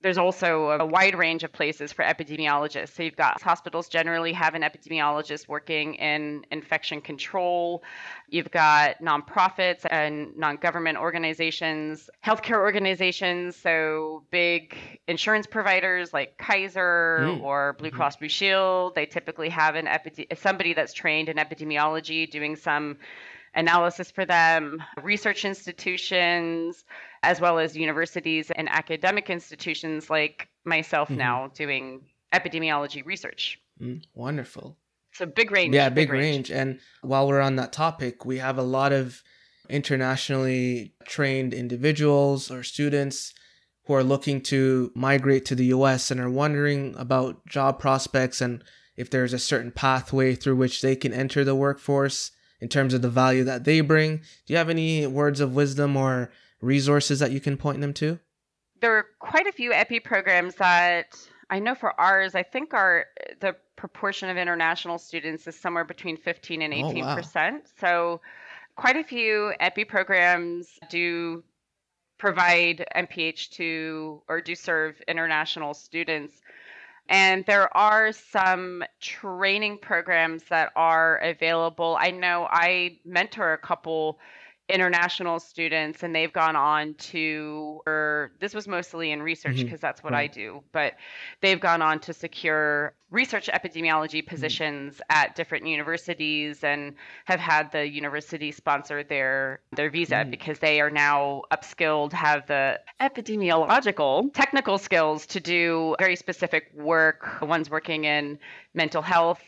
there's 0.00 0.18
also 0.18 0.70
a 0.70 0.86
wide 0.86 1.16
range 1.16 1.42
of 1.42 1.52
places 1.52 1.92
for 1.92 2.04
epidemiologists. 2.04 2.94
So 2.94 3.02
you've 3.02 3.16
got 3.16 3.42
hospitals 3.42 3.88
generally 3.88 4.32
have 4.32 4.54
an 4.54 4.62
epidemiologist 4.62 5.48
working 5.48 5.94
in 5.94 6.44
infection 6.52 7.00
control. 7.00 7.82
You've 8.28 8.50
got 8.52 9.02
nonprofits 9.02 9.84
and 9.90 10.36
non-government 10.36 10.98
organizations, 10.98 12.08
healthcare 12.24 12.58
organizations, 12.58 13.56
so 13.56 14.22
big 14.30 14.76
insurance 15.08 15.48
providers 15.48 16.12
like 16.12 16.38
Kaiser 16.38 17.20
mm. 17.22 17.42
or 17.42 17.74
Blue 17.78 17.88
mm-hmm. 17.88 17.96
Cross 17.96 18.16
Blue 18.16 18.28
Shield. 18.28 18.94
They 18.94 19.06
typically 19.06 19.48
have 19.48 19.74
an 19.74 19.86
epide- 19.86 20.38
somebody 20.38 20.74
that's 20.74 20.92
trained 20.92 21.28
in 21.28 21.38
epidemiology 21.38 22.30
doing 22.30 22.54
some 22.54 22.98
analysis 23.54 24.10
for 24.10 24.24
them, 24.24 24.82
research 25.02 25.44
institutions, 25.44 26.84
as 27.22 27.40
well 27.40 27.58
as 27.58 27.76
universities 27.76 28.50
and 28.54 28.68
academic 28.68 29.30
institutions 29.30 30.10
like 30.10 30.48
myself 30.64 31.08
mm-hmm. 31.08 31.18
now 31.18 31.50
doing 31.54 32.00
epidemiology 32.32 33.04
research. 33.04 33.60
Mm, 33.80 34.02
wonderful. 34.14 34.76
So 35.12 35.26
big 35.26 35.50
range. 35.50 35.74
Yeah, 35.74 35.88
big, 35.88 36.08
big 36.08 36.12
range. 36.12 36.50
range. 36.50 36.50
And 36.50 36.80
while 37.02 37.26
we're 37.26 37.40
on 37.40 37.56
that 37.56 37.72
topic, 37.72 38.24
we 38.24 38.38
have 38.38 38.58
a 38.58 38.62
lot 38.62 38.92
of 38.92 39.22
internationally 39.68 40.94
trained 41.04 41.52
individuals 41.52 42.50
or 42.50 42.62
students 42.62 43.34
who 43.84 43.94
are 43.94 44.04
looking 44.04 44.40
to 44.42 44.92
migrate 44.94 45.44
to 45.46 45.54
the 45.54 45.66
US 45.66 46.10
and 46.10 46.20
are 46.20 46.30
wondering 46.30 46.94
about 46.96 47.44
job 47.46 47.78
prospects 47.78 48.40
and 48.40 48.62
if 48.96 49.10
there's 49.10 49.32
a 49.32 49.38
certain 49.38 49.70
pathway 49.70 50.34
through 50.34 50.56
which 50.56 50.82
they 50.82 50.96
can 50.96 51.12
enter 51.12 51.44
the 51.44 51.54
workforce 51.54 52.32
in 52.60 52.68
terms 52.68 52.94
of 52.94 53.02
the 53.02 53.10
value 53.10 53.44
that 53.44 53.64
they 53.64 53.80
bring. 53.80 54.16
Do 54.16 54.52
you 54.52 54.56
have 54.56 54.70
any 54.70 55.06
words 55.06 55.40
of 55.40 55.54
wisdom 55.54 55.96
or 55.96 56.30
resources 56.60 57.18
that 57.20 57.32
you 57.32 57.40
can 57.40 57.56
point 57.56 57.80
them 57.80 57.92
to? 57.94 58.18
There 58.80 58.96
are 58.96 59.06
quite 59.18 59.46
a 59.46 59.52
few 59.52 59.72
EPI 59.72 60.00
programs 60.00 60.54
that 60.56 61.16
I 61.50 61.58
know 61.58 61.74
for 61.74 61.98
ours, 61.98 62.34
I 62.34 62.42
think 62.42 62.74
our 62.74 63.06
the 63.40 63.56
proportion 63.76 64.28
of 64.28 64.36
international 64.36 64.98
students 64.98 65.46
is 65.46 65.58
somewhere 65.58 65.84
between 65.84 66.16
15 66.16 66.62
and 66.62 66.74
18 66.74 67.04
oh, 67.04 67.06
wow. 67.06 67.16
percent. 67.16 67.68
So 67.80 68.20
quite 68.76 68.96
a 68.96 69.04
few 69.04 69.52
EPI 69.60 69.84
programs 69.84 70.78
do 70.90 71.42
provide 72.18 72.84
MPH 72.96 73.50
to 73.50 74.22
or 74.28 74.40
do 74.40 74.54
serve 74.54 75.00
international 75.06 75.74
students. 75.74 76.34
And 77.08 77.44
there 77.46 77.74
are 77.76 78.12
some 78.12 78.84
training 79.00 79.78
programs 79.78 80.44
that 80.50 80.72
are 80.76 81.18
available. 81.18 81.96
I 81.98 82.10
know 82.10 82.46
I 82.50 82.98
mentor 83.04 83.52
a 83.54 83.58
couple 83.58 84.18
international 84.68 85.40
students 85.40 86.02
and 86.02 86.14
they've 86.14 86.32
gone 86.32 86.54
on 86.54 86.94
to 86.94 87.80
or 87.86 88.32
this 88.38 88.54
was 88.54 88.68
mostly 88.68 89.12
in 89.12 89.22
research 89.22 89.56
because 89.56 89.68
mm-hmm. 89.68 89.76
that's 89.80 90.02
what 90.02 90.12
right. 90.12 90.30
I 90.30 90.34
do 90.34 90.62
but 90.72 90.94
they've 91.40 91.58
gone 91.60 91.80
on 91.80 92.00
to 92.00 92.12
secure 92.12 92.94
research 93.10 93.48
epidemiology 93.52 94.18
mm-hmm. 94.18 94.28
positions 94.28 94.94
mm-hmm. 94.94 95.18
at 95.18 95.34
different 95.34 95.66
universities 95.66 96.62
and 96.62 96.94
have 97.24 97.40
had 97.40 97.72
the 97.72 97.88
university 97.88 98.52
sponsor 98.52 99.02
their 99.02 99.60
their 99.72 99.88
visa 99.88 100.16
mm-hmm. 100.16 100.30
because 100.30 100.58
they 100.58 100.80
are 100.80 100.90
now 100.90 101.42
upskilled 101.50 102.12
have 102.12 102.46
the 102.46 102.78
epidemiological 103.00 104.32
technical 104.34 104.76
skills 104.76 105.24
to 105.24 105.40
do 105.40 105.96
very 105.98 106.16
specific 106.16 106.70
work 106.74 107.40
one's 107.40 107.70
working 107.70 108.04
in 108.04 108.38
mental 108.74 109.00
health 109.00 109.42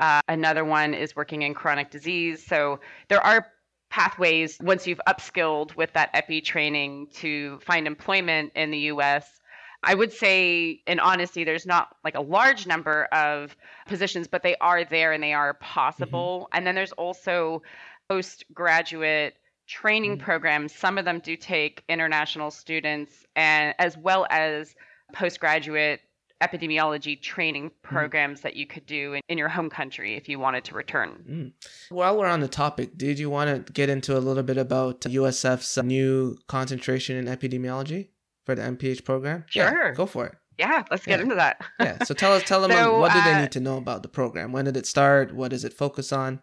uh, 0.00 0.20
another 0.26 0.64
one 0.64 0.94
is 0.94 1.14
working 1.14 1.42
in 1.42 1.54
chronic 1.54 1.90
disease 1.90 2.44
so 2.44 2.80
there 3.08 3.24
are 3.24 3.46
pathways 3.94 4.58
once 4.60 4.88
you've 4.88 5.00
upskilled 5.06 5.76
with 5.76 5.92
that 5.92 6.10
epi 6.14 6.40
training 6.40 7.06
to 7.14 7.60
find 7.60 7.86
employment 7.86 8.50
in 8.56 8.72
the 8.72 8.78
US. 8.90 9.40
I 9.84 9.94
would 9.94 10.12
say, 10.12 10.82
in 10.88 10.98
honesty, 10.98 11.44
there's 11.44 11.64
not 11.64 11.94
like 12.02 12.16
a 12.16 12.20
large 12.20 12.66
number 12.66 13.04
of 13.12 13.56
positions, 13.86 14.26
but 14.26 14.42
they 14.42 14.56
are 14.56 14.84
there 14.84 15.12
and 15.12 15.22
they 15.22 15.32
are 15.32 15.54
possible. 15.54 16.40
Mm-hmm. 16.40 16.56
And 16.56 16.66
then 16.66 16.74
there's 16.74 16.90
also 16.90 17.62
postgraduate 18.08 19.34
training 19.68 20.16
mm-hmm. 20.16 20.24
programs. 20.24 20.74
Some 20.74 20.98
of 20.98 21.04
them 21.04 21.20
do 21.20 21.36
take 21.36 21.84
international 21.88 22.50
students, 22.50 23.24
and 23.36 23.76
as 23.78 23.96
well 23.96 24.26
as 24.28 24.74
postgraduate 25.12 26.00
epidemiology 26.42 27.20
training 27.20 27.70
mm-hmm. 27.70 27.94
programs 27.94 28.40
mm. 28.40 28.42
that 28.42 28.56
you 28.56 28.66
could 28.66 28.86
do 28.86 29.14
in, 29.14 29.20
in, 29.28 29.38
your 29.38 29.48
home 29.48 29.70
country 29.70 30.14
if 30.14 30.28
you 30.28 30.38
wanted 30.38 30.64
to 30.64 30.74
return. 30.74 31.24
Mm. 31.28 31.52
While 31.90 32.18
we're 32.18 32.28
on 32.28 32.40
the 32.40 32.48
topic, 32.48 32.96
did 32.96 33.18
you 33.18 33.30
want 33.30 33.66
to 33.66 33.72
get 33.72 33.88
into 33.88 34.16
a 34.16 34.20
little 34.20 34.42
bit 34.42 34.56
about 34.56 35.02
USF's 35.02 35.82
new 35.82 36.36
concentration 36.48 37.16
in 37.16 37.26
epidemiology 37.26 38.08
for 38.44 38.54
the 38.54 38.62
MPH 38.62 39.04
program? 39.04 39.44
Sure. 39.48 39.88
Yeah, 39.88 39.94
go 39.94 40.06
for 40.06 40.26
it. 40.26 40.34
Yeah, 40.58 40.84
let's 40.90 41.04
get 41.04 41.18
yeah. 41.18 41.22
into 41.22 41.34
that. 41.34 41.60
yeah. 41.80 42.04
So 42.04 42.14
tell 42.14 42.32
us, 42.32 42.42
tell 42.44 42.60
them 42.60 42.70
so, 42.72 42.98
what 42.98 43.12
do 43.12 43.20
they 43.22 43.34
uh, 43.34 43.40
need 43.40 43.52
to 43.52 43.60
know 43.60 43.76
about 43.76 44.02
the 44.02 44.08
program? 44.08 44.52
When 44.52 44.64
did 44.64 44.76
it 44.76 44.86
start? 44.86 45.34
What 45.34 45.50
does 45.50 45.64
it 45.64 45.72
focus 45.72 46.12
on? 46.12 46.40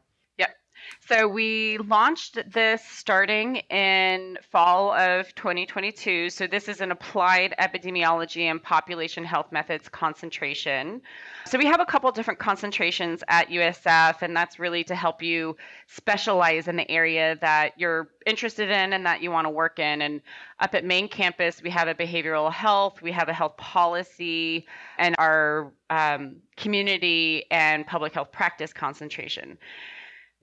So 0.99 1.27
we 1.27 1.77
launched 1.79 2.37
this 2.51 2.83
starting 2.85 3.57
in 3.69 4.37
fall 4.49 4.91
of 4.93 5.33
2022. 5.35 6.29
So 6.29 6.47
this 6.47 6.69
is 6.69 6.79
an 6.79 6.91
applied 6.91 7.53
epidemiology 7.59 8.43
and 8.43 8.61
population 8.61 9.23
health 9.23 9.51
methods 9.51 9.89
concentration. 9.89 11.01
So 11.45 11.57
we 11.57 11.65
have 11.65 11.79
a 11.79 11.85
couple 11.85 12.11
different 12.11 12.39
concentrations 12.39 13.23
at 13.27 13.49
USF, 13.49 14.21
and 14.21 14.35
that's 14.35 14.59
really 14.59 14.83
to 14.85 14.95
help 14.95 15.21
you 15.21 15.57
specialize 15.87 16.67
in 16.67 16.75
the 16.75 16.89
area 16.89 17.37
that 17.41 17.73
you're 17.77 18.09
interested 18.25 18.69
in 18.69 18.93
and 18.93 19.05
that 19.05 19.21
you 19.21 19.31
want 19.31 19.45
to 19.45 19.49
work 19.49 19.79
in. 19.79 20.01
And 20.01 20.21
up 20.59 20.75
at 20.75 20.85
main 20.85 21.07
campus, 21.07 21.61
we 21.61 21.69
have 21.71 21.87
a 21.87 21.95
behavioral 21.95 22.51
health, 22.51 23.01
we 23.01 23.11
have 23.11 23.27
a 23.27 23.33
health 23.33 23.57
policy, 23.57 24.65
and 24.97 25.15
our 25.17 25.71
um, 25.89 26.37
community 26.57 27.45
and 27.51 27.85
public 27.85 28.13
health 28.13 28.31
practice 28.31 28.71
concentration 28.71 29.57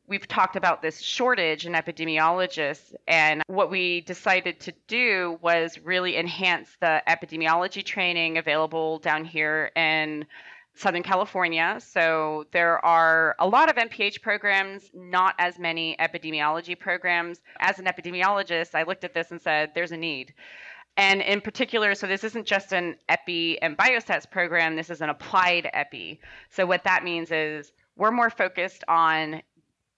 we've 0.08 0.26
talked 0.26 0.56
about 0.56 0.80
this 0.82 1.00
shortage 1.00 1.66
in 1.66 1.74
epidemiologists 1.74 2.94
and 3.06 3.42
what 3.46 3.70
we 3.70 4.00
decided 4.00 4.58
to 4.60 4.72
do 4.86 5.38
was 5.42 5.78
really 5.84 6.16
enhance 6.16 6.76
the 6.80 7.02
epidemiology 7.06 7.84
training 7.84 8.38
available 8.38 8.98
down 9.00 9.24
here 9.24 9.70
in 9.76 10.24
Southern 10.74 11.02
California. 11.02 11.78
So 11.80 12.46
there 12.52 12.82
are 12.84 13.36
a 13.38 13.46
lot 13.46 13.68
of 13.68 13.76
MPH 13.76 14.22
programs, 14.22 14.90
not 14.94 15.34
as 15.38 15.58
many 15.58 15.96
epidemiology 15.98 16.78
programs. 16.78 17.40
As 17.60 17.78
an 17.78 17.84
epidemiologist, 17.84 18.74
I 18.74 18.84
looked 18.84 19.04
at 19.04 19.12
this 19.12 19.30
and 19.30 19.42
said, 19.42 19.72
there's 19.74 19.92
a 19.92 19.96
need. 19.96 20.32
And 20.96 21.20
in 21.20 21.40
particular, 21.40 21.94
so 21.94 22.06
this 22.06 22.24
isn't 22.24 22.46
just 22.46 22.72
an 22.72 22.96
epi 23.08 23.60
and 23.60 23.76
biostats 23.76 24.28
program, 24.28 24.74
this 24.74 24.90
is 24.90 25.00
an 25.00 25.10
applied 25.10 25.68
epi. 25.72 26.20
So 26.50 26.64
what 26.64 26.84
that 26.84 27.04
means 27.04 27.30
is 27.30 27.72
we're 27.98 28.12
more 28.12 28.30
focused 28.30 28.84
on 28.88 29.42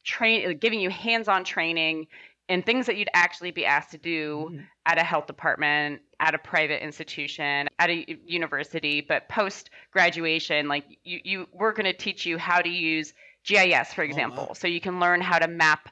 train 0.04 0.58
giving 0.58 0.80
you 0.80 0.90
hands-on 0.90 1.44
training 1.44 2.06
and 2.48 2.66
things 2.66 2.86
that 2.86 2.96
you'd 2.96 3.08
actually 3.14 3.52
be 3.52 3.64
asked 3.64 3.92
to 3.92 3.98
do 3.98 4.48
mm-hmm. 4.50 4.60
at 4.84 4.98
a 4.98 5.04
health 5.04 5.26
department, 5.26 6.00
at 6.18 6.34
a 6.34 6.38
private 6.38 6.82
institution, 6.82 7.68
at 7.78 7.90
a 7.90 8.18
university, 8.26 9.00
but 9.00 9.28
post 9.28 9.70
graduation, 9.92 10.66
like 10.66 10.84
you, 11.04 11.20
you 11.24 11.48
we're 11.52 11.72
going 11.72 11.84
to 11.84 11.92
teach 11.92 12.26
you 12.26 12.38
how 12.38 12.60
to 12.60 12.68
use 12.68 13.14
GIS, 13.44 13.94
for 13.94 14.02
example, 14.02 14.42
oh, 14.42 14.46
wow. 14.48 14.52
so 14.54 14.66
you 14.66 14.80
can 14.80 15.00
learn 15.00 15.20
how 15.20 15.38
to 15.38 15.48
map 15.48 15.88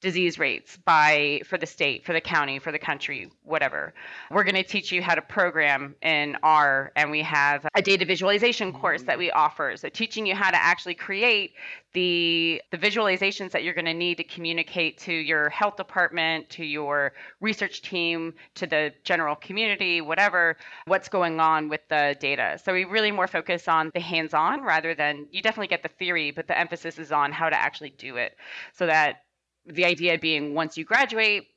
disease 0.00 0.38
rates 0.38 0.78
by 0.84 1.40
for 1.44 1.58
the 1.58 1.66
state, 1.66 2.04
for 2.04 2.12
the 2.12 2.20
county, 2.20 2.58
for 2.58 2.70
the 2.70 2.78
country, 2.78 3.30
whatever. 3.42 3.94
We're 4.30 4.44
going 4.44 4.54
to 4.54 4.62
teach 4.62 4.92
you 4.92 5.02
how 5.02 5.14
to 5.14 5.22
program 5.22 5.96
in 6.02 6.36
R 6.42 6.92
and 6.94 7.10
we 7.10 7.22
have 7.22 7.66
a 7.74 7.82
data 7.82 8.04
visualization 8.04 8.72
course 8.72 9.02
that 9.04 9.18
we 9.18 9.30
offer. 9.30 9.74
So 9.76 9.88
teaching 9.88 10.26
you 10.26 10.34
how 10.34 10.50
to 10.50 10.56
actually 10.56 10.94
create 10.94 11.54
the 11.94 12.62
the 12.70 12.78
visualizations 12.78 13.50
that 13.50 13.64
you're 13.64 13.74
going 13.74 13.86
to 13.86 13.94
need 13.94 14.18
to 14.18 14.24
communicate 14.24 14.98
to 14.98 15.12
your 15.12 15.48
health 15.48 15.76
department, 15.76 16.48
to 16.50 16.64
your 16.64 17.12
research 17.40 17.82
team, 17.82 18.34
to 18.54 18.66
the 18.66 18.92
general 19.04 19.34
community, 19.34 20.00
whatever, 20.00 20.56
what's 20.86 21.08
going 21.08 21.40
on 21.40 21.68
with 21.68 21.80
the 21.88 22.16
data. 22.20 22.58
So 22.62 22.72
we 22.72 22.84
really 22.84 23.10
more 23.10 23.26
focus 23.26 23.68
on 23.68 23.90
the 23.94 24.00
hands-on 24.00 24.62
rather 24.62 24.94
than 24.94 25.26
you 25.30 25.42
definitely 25.42 25.68
get 25.68 25.82
the 25.82 25.88
theory, 25.88 26.30
but 26.30 26.46
the 26.46 26.58
emphasis 26.58 26.98
is 26.98 27.10
on 27.10 27.32
how 27.32 27.48
to 27.48 27.56
actually 27.56 27.90
do 27.90 28.16
it 28.16 28.36
so 28.72 28.86
that 28.86 29.22
the 29.68 29.84
idea 29.84 30.18
being 30.18 30.54
once 30.54 30.76
you 30.76 30.84
graduate, 30.84 31.48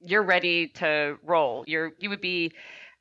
you're 0.00 0.22
ready 0.22 0.68
to 0.68 1.16
roll. 1.22 1.64
You're 1.66 1.92
you 1.98 2.08
would 2.10 2.20
be 2.20 2.52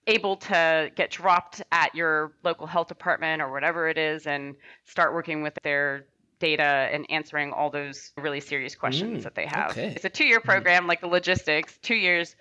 able 0.08 0.38
to 0.38 0.92
get 0.96 1.10
dropped 1.10 1.62
at 1.72 1.94
your 1.96 2.34
local 2.44 2.68
health 2.68 2.88
department 2.88 3.42
or 3.42 3.52
whatever 3.52 3.88
it 3.88 3.98
is 3.98 4.28
and 4.28 4.56
start 4.86 5.14
working 5.14 5.42
with 5.42 5.58
their 5.64 6.06
data 6.40 6.90
and 6.92 7.06
answering 7.10 7.52
all 7.52 7.70
those 7.70 8.12
really 8.18 8.40
serious 8.40 8.76
questions 8.76 9.22
Mm, 9.22 9.24
that 9.24 9.36
they 9.36 9.46
have. 9.48 9.72
okay. 9.72 9.94
It's 9.96 10.06
a 10.06 10.10
two-year 10.10 10.42
program, 10.42 10.86
like 10.86 11.02
the 11.02 11.08
logistics, 11.08 11.80
two 11.82 11.96
years 11.96 12.36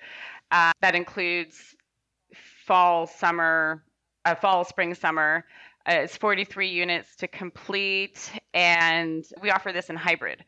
uh, 0.50 0.72
that 0.82 0.94
includes 0.94 1.74
fall, 2.66 3.06
summer, 3.06 3.82
uh, 4.24 4.34
fall, 4.34 4.64
spring, 4.64 4.94
summer. 4.94 5.44
Uh, 5.86 5.96
it's 6.04 6.16
43 6.16 6.68
units 6.68 7.14
to 7.16 7.28
complete, 7.28 8.32
and 8.54 9.24
we 9.42 9.50
offer 9.50 9.70
this 9.70 9.90
in 9.90 9.96
hybrid. 9.96 10.42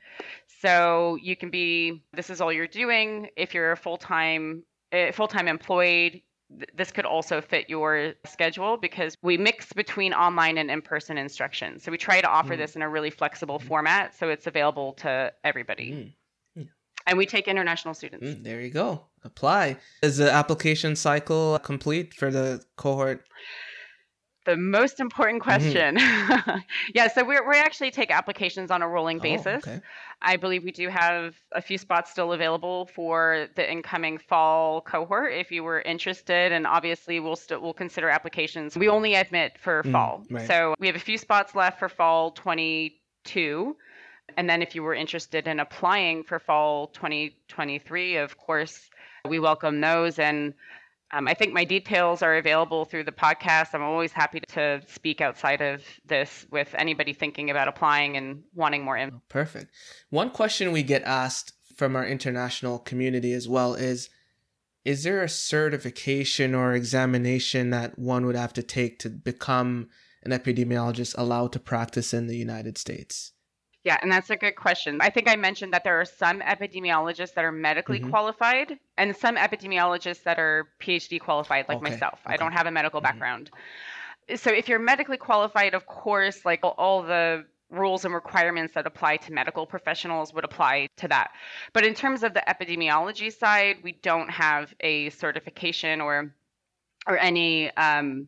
So 0.62 1.18
you 1.20 1.36
can 1.36 1.50
be, 1.50 2.02
this 2.14 2.30
is 2.30 2.40
all 2.40 2.50
you're 2.52 2.66
doing. 2.66 3.28
If 3.36 3.52
you're 3.52 3.72
a 3.72 3.76
full 3.76 3.98
time, 3.98 4.62
uh, 4.92 5.12
full 5.12 5.28
time 5.28 5.46
employed, 5.46 6.22
th- 6.58 6.70
this 6.74 6.90
could 6.90 7.04
also 7.04 7.42
fit 7.42 7.68
your 7.68 8.14
schedule 8.24 8.78
because 8.78 9.18
we 9.22 9.36
mix 9.36 9.74
between 9.74 10.14
online 10.14 10.56
and 10.56 10.70
in 10.70 10.80
person 10.80 11.18
instruction. 11.18 11.80
So 11.80 11.90
we 11.90 11.98
try 11.98 12.22
to 12.22 12.28
offer 12.28 12.54
Mm. 12.54 12.58
this 12.58 12.74
in 12.76 12.80
a 12.80 12.88
really 12.88 13.10
flexible 13.10 13.58
format 13.58 14.14
so 14.18 14.30
it's 14.30 14.46
available 14.46 14.94
to 14.94 15.32
everybody. 15.44 16.14
Mm, 16.56 16.68
And 17.08 17.18
we 17.18 17.26
take 17.26 17.46
international 17.46 17.92
students. 17.94 18.26
mm, 18.26 18.42
there 18.42 18.60
you 18.62 18.70
go. 18.70 19.04
Apply. 19.22 19.76
Is 20.02 20.16
the 20.16 20.32
application 20.32 20.96
cycle 20.96 21.58
complete 21.58 22.14
for 22.14 22.30
the 22.30 22.64
cohort? 22.76 23.26
The 24.46 24.56
most 24.56 25.00
important 25.00 25.42
question. 25.42 25.96
yeah, 26.94 27.08
so 27.08 27.24
we 27.24 27.38
we 27.40 27.56
actually 27.56 27.90
take 27.90 28.10
applications 28.10 28.70
on 28.70 28.80
a 28.80 28.88
rolling 28.88 29.18
Oh, 29.18 29.22
basis. 29.22 29.66
okay. 29.66 29.80
I 30.22 30.36
believe 30.36 30.64
we 30.64 30.70
do 30.72 30.88
have 30.88 31.34
a 31.52 31.60
few 31.60 31.76
spots 31.76 32.10
still 32.12 32.32
available 32.32 32.86
for 32.86 33.48
the 33.56 33.70
incoming 33.70 34.18
fall 34.18 34.80
cohort 34.80 35.32
if 35.32 35.50
you 35.50 35.62
were 35.62 35.80
interested 35.82 36.52
and 36.52 36.66
obviously 36.66 37.20
we'll 37.20 37.36
still 37.36 37.60
we'll 37.60 37.74
consider 37.74 38.08
applications. 38.08 38.76
We 38.76 38.88
only 38.88 39.14
admit 39.14 39.58
for 39.58 39.82
Mm, 39.82 39.92
fall. 39.92 40.24
right. 40.30 40.46
So 40.46 40.74
we 40.78 40.86
have 40.86 40.96
a 40.96 41.00
few 41.00 41.18
spots 41.18 41.54
left 41.54 41.78
for 41.78 41.88
fall 41.88 42.30
22 42.30 43.76
and 44.36 44.48
then 44.48 44.62
if 44.62 44.74
you 44.74 44.82
were 44.82 44.94
interested 44.94 45.46
in 45.46 45.60
applying 45.60 46.22
for 46.22 46.38
fall 46.38 46.88
2023, 46.88 48.16
of 48.16 48.38
course, 48.38 48.90
we 49.28 49.38
welcome 49.38 49.80
those 49.80 50.18
and 50.18 50.54
um, 51.12 51.28
I 51.28 51.34
think 51.34 51.52
my 51.52 51.64
details 51.64 52.22
are 52.22 52.36
available 52.36 52.84
through 52.84 53.04
the 53.04 53.12
podcast. 53.12 53.74
I'm 53.74 53.82
always 53.82 54.12
happy 54.12 54.40
to 54.48 54.82
speak 54.88 55.20
outside 55.20 55.60
of 55.60 55.82
this 56.04 56.46
with 56.50 56.74
anybody 56.76 57.12
thinking 57.12 57.50
about 57.50 57.68
applying 57.68 58.16
and 58.16 58.42
wanting 58.54 58.84
more 58.84 58.96
info. 58.96 59.22
Perfect. 59.28 59.70
One 60.10 60.30
question 60.30 60.72
we 60.72 60.82
get 60.82 61.02
asked 61.04 61.52
from 61.76 61.94
our 61.94 62.06
international 62.06 62.78
community 62.78 63.32
as 63.32 63.48
well 63.48 63.74
is 63.74 64.08
Is 64.84 65.04
there 65.04 65.22
a 65.22 65.28
certification 65.28 66.54
or 66.54 66.72
examination 66.72 67.70
that 67.70 67.98
one 67.98 68.26
would 68.26 68.36
have 68.36 68.52
to 68.54 68.62
take 68.62 68.98
to 69.00 69.10
become 69.10 69.88
an 70.24 70.32
epidemiologist 70.32 71.14
allowed 71.16 71.52
to 71.52 71.60
practice 71.60 72.12
in 72.12 72.26
the 72.26 72.36
United 72.36 72.78
States? 72.78 73.32
Yeah, 73.86 73.98
and 74.02 74.10
that's 74.10 74.30
a 74.30 74.36
good 74.36 74.56
question. 74.56 74.98
I 75.00 75.10
think 75.10 75.28
I 75.28 75.36
mentioned 75.36 75.72
that 75.72 75.84
there 75.84 76.00
are 76.00 76.04
some 76.04 76.40
epidemiologists 76.40 77.34
that 77.34 77.44
are 77.44 77.52
medically 77.52 78.00
Mhm. 78.00 78.10
qualified 78.10 78.80
and 78.98 79.16
some 79.16 79.36
epidemiologists 79.36 80.24
that 80.24 80.40
are 80.40 80.68
PhD 80.80 81.20
qualified, 81.20 81.68
like 81.68 81.78
Okay, 81.78 81.90
myself. 81.92 82.18
I 82.26 82.36
don't 82.36 82.50
have 82.50 82.66
a 82.66 82.72
medical 82.72 82.98
Mhm. 82.98 83.04
background. 83.04 83.50
So 84.34 84.50
if 84.50 84.68
you're 84.68 84.80
medically 84.80 85.18
qualified, 85.18 85.72
of 85.74 85.86
course, 85.86 86.44
like 86.44 86.64
all- 86.64 86.74
all 86.78 87.02
the 87.04 87.46
rules 87.70 88.04
and 88.04 88.12
requirements 88.12 88.74
that 88.74 88.88
apply 88.88 89.18
to 89.18 89.32
medical 89.32 89.66
professionals 89.66 90.34
would 90.34 90.44
apply 90.44 90.88
to 90.96 91.06
that. 91.06 91.30
But 91.72 91.86
in 91.86 91.94
terms 91.94 92.24
of 92.24 92.34
the 92.34 92.42
epidemiology 92.48 93.32
side, 93.32 93.84
we 93.84 93.92
don't 93.92 94.30
have 94.30 94.74
a 94.80 95.10
certification 95.10 96.00
or 96.00 96.34
or 97.06 97.16
any 97.18 97.70
um, 97.76 98.26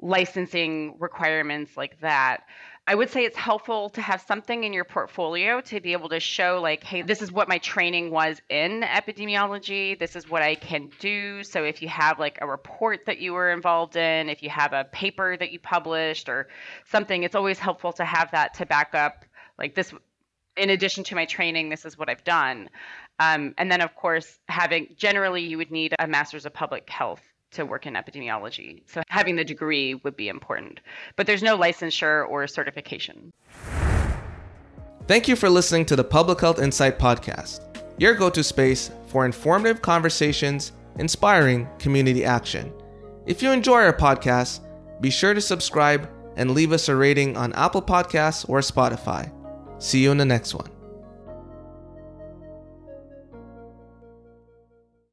licensing 0.00 0.96
requirements 0.98 1.76
like 1.76 2.00
that. 2.00 2.44
I 2.86 2.94
would 2.94 3.10
say 3.10 3.24
it's 3.24 3.36
helpful 3.36 3.90
to 3.90 4.00
have 4.00 4.20
something 4.22 4.64
in 4.64 4.72
your 4.72 4.84
portfolio 4.84 5.60
to 5.60 5.80
be 5.80 5.92
able 5.92 6.08
to 6.08 6.18
show, 6.18 6.60
like, 6.60 6.82
hey, 6.82 7.02
this 7.02 7.22
is 7.22 7.30
what 7.30 7.48
my 7.48 7.58
training 7.58 8.10
was 8.10 8.40
in 8.48 8.80
epidemiology. 8.80 9.96
This 9.98 10.16
is 10.16 10.28
what 10.28 10.42
I 10.42 10.56
can 10.56 10.90
do. 10.98 11.44
So, 11.44 11.62
if 11.62 11.82
you 11.82 11.88
have 11.88 12.18
like 12.18 12.38
a 12.40 12.46
report 12.46 13.06
that 13.06 13.18
you 13.18 13.32
were 13.34 13.52
involved 13.52 13.94
in, 13.96 14.28
if 14.28 14.42
you 14.42 14.50
have 14.50 14.72
a 14.72 14.84
paper 14.84 15.36
that 15.36 15.52
you 15.52 15.60
published 15.60 16.28
or 16.28 16.48
something, 16.86 17.22
it's 17.22 17.36
always 17.36 17.58
helpful 17.58 17.92
to 17.92 18.04
have 18.04 18.30
that 18.32 18.54
to 18.54 18.66
back 18.66 18.94
up, 18.94 19.24
like, 19.58 19.74
this, 19.74 19.94
in 20.56 20.70
addition 20.70 21.04
to 21.04 21.14
my 21.14 21.26
training, 21.26 21.68
this 21.68 21.84
is 21.84 21.96
what 21.96 22.08
I've 22.08 22.24
done. 22.24 22.70
Um, 23.20 23.54
and 23.58 23.70
then, 23.70 23.82
of 23.82 23.94
course, 23.94 24.40
having 24.48 24.88
generally, 24.96 25.42
you 25.42 25.58
would 25.58 25.70
need 25.70 25.94
a 25.98 26.08
master's 26.08 26.46
of 26.46 26.54
public 26.54 26.88
health 26.90 27.22
to 27.52 27.64
work 27.64 27.86
in 27.86 27.94
epidemiology. 27.94 28.82
So 28.86 29.02
having 29.08 29.36
the 29.36 29.44
degree 29.44 29.94
would 29.94 30.16
be 30.16 30.28
important. 30.28 30.80
But 31.16 31.26
there's 31.26 31.42
no 31.42 31.58
licensure 31.58 32.28
or 32.28 32.46
certification. 32.46 33.32
Thank 35.06 35.28
you 35.28 35.36
for 35.36 35.50
listening 35.50 35.86
to 35.86 35.96
the 35.96 36.04
Public 36.04 36.40
Health 36.40 36.60
Insight 36.60 36.98
Podcast, 36.98 37.60
your 37.98 38.14
go 38.14 38.30
to 38.30 38.44
space 38.44 38.90
for 39.08 39.24
informative 39.24 39.82
conversations, 39.82 40.72
inspiring 40.98 41.68
community 41.78 42.24
action. 42.24 42.72
If 43.26 43.42
you 43.42 43.50
enjoy 43.50 43.82
our 43.82 43.92
podcast, 43.92 44.60
be 45.00 45.10
sure 45.10 45.34
to 45.34 45.40
subscribe 45.40 46.08
and 46.36 46.52
leave 46.52 46.72
us 46.72 46.88
a 46.88 46.94
rating 46.94 47.36
on 47.36 47.52
Apple 47.54 47.82
Podcasts 47.82 48.48
or 48.48 48.60
Spotify. 48.60 49.32
See 49.78 50.02
you 50.02 50.10
in 50.10 50.18
the 50.18 50.24
next 50.24 50.54
one. 50.54 50.70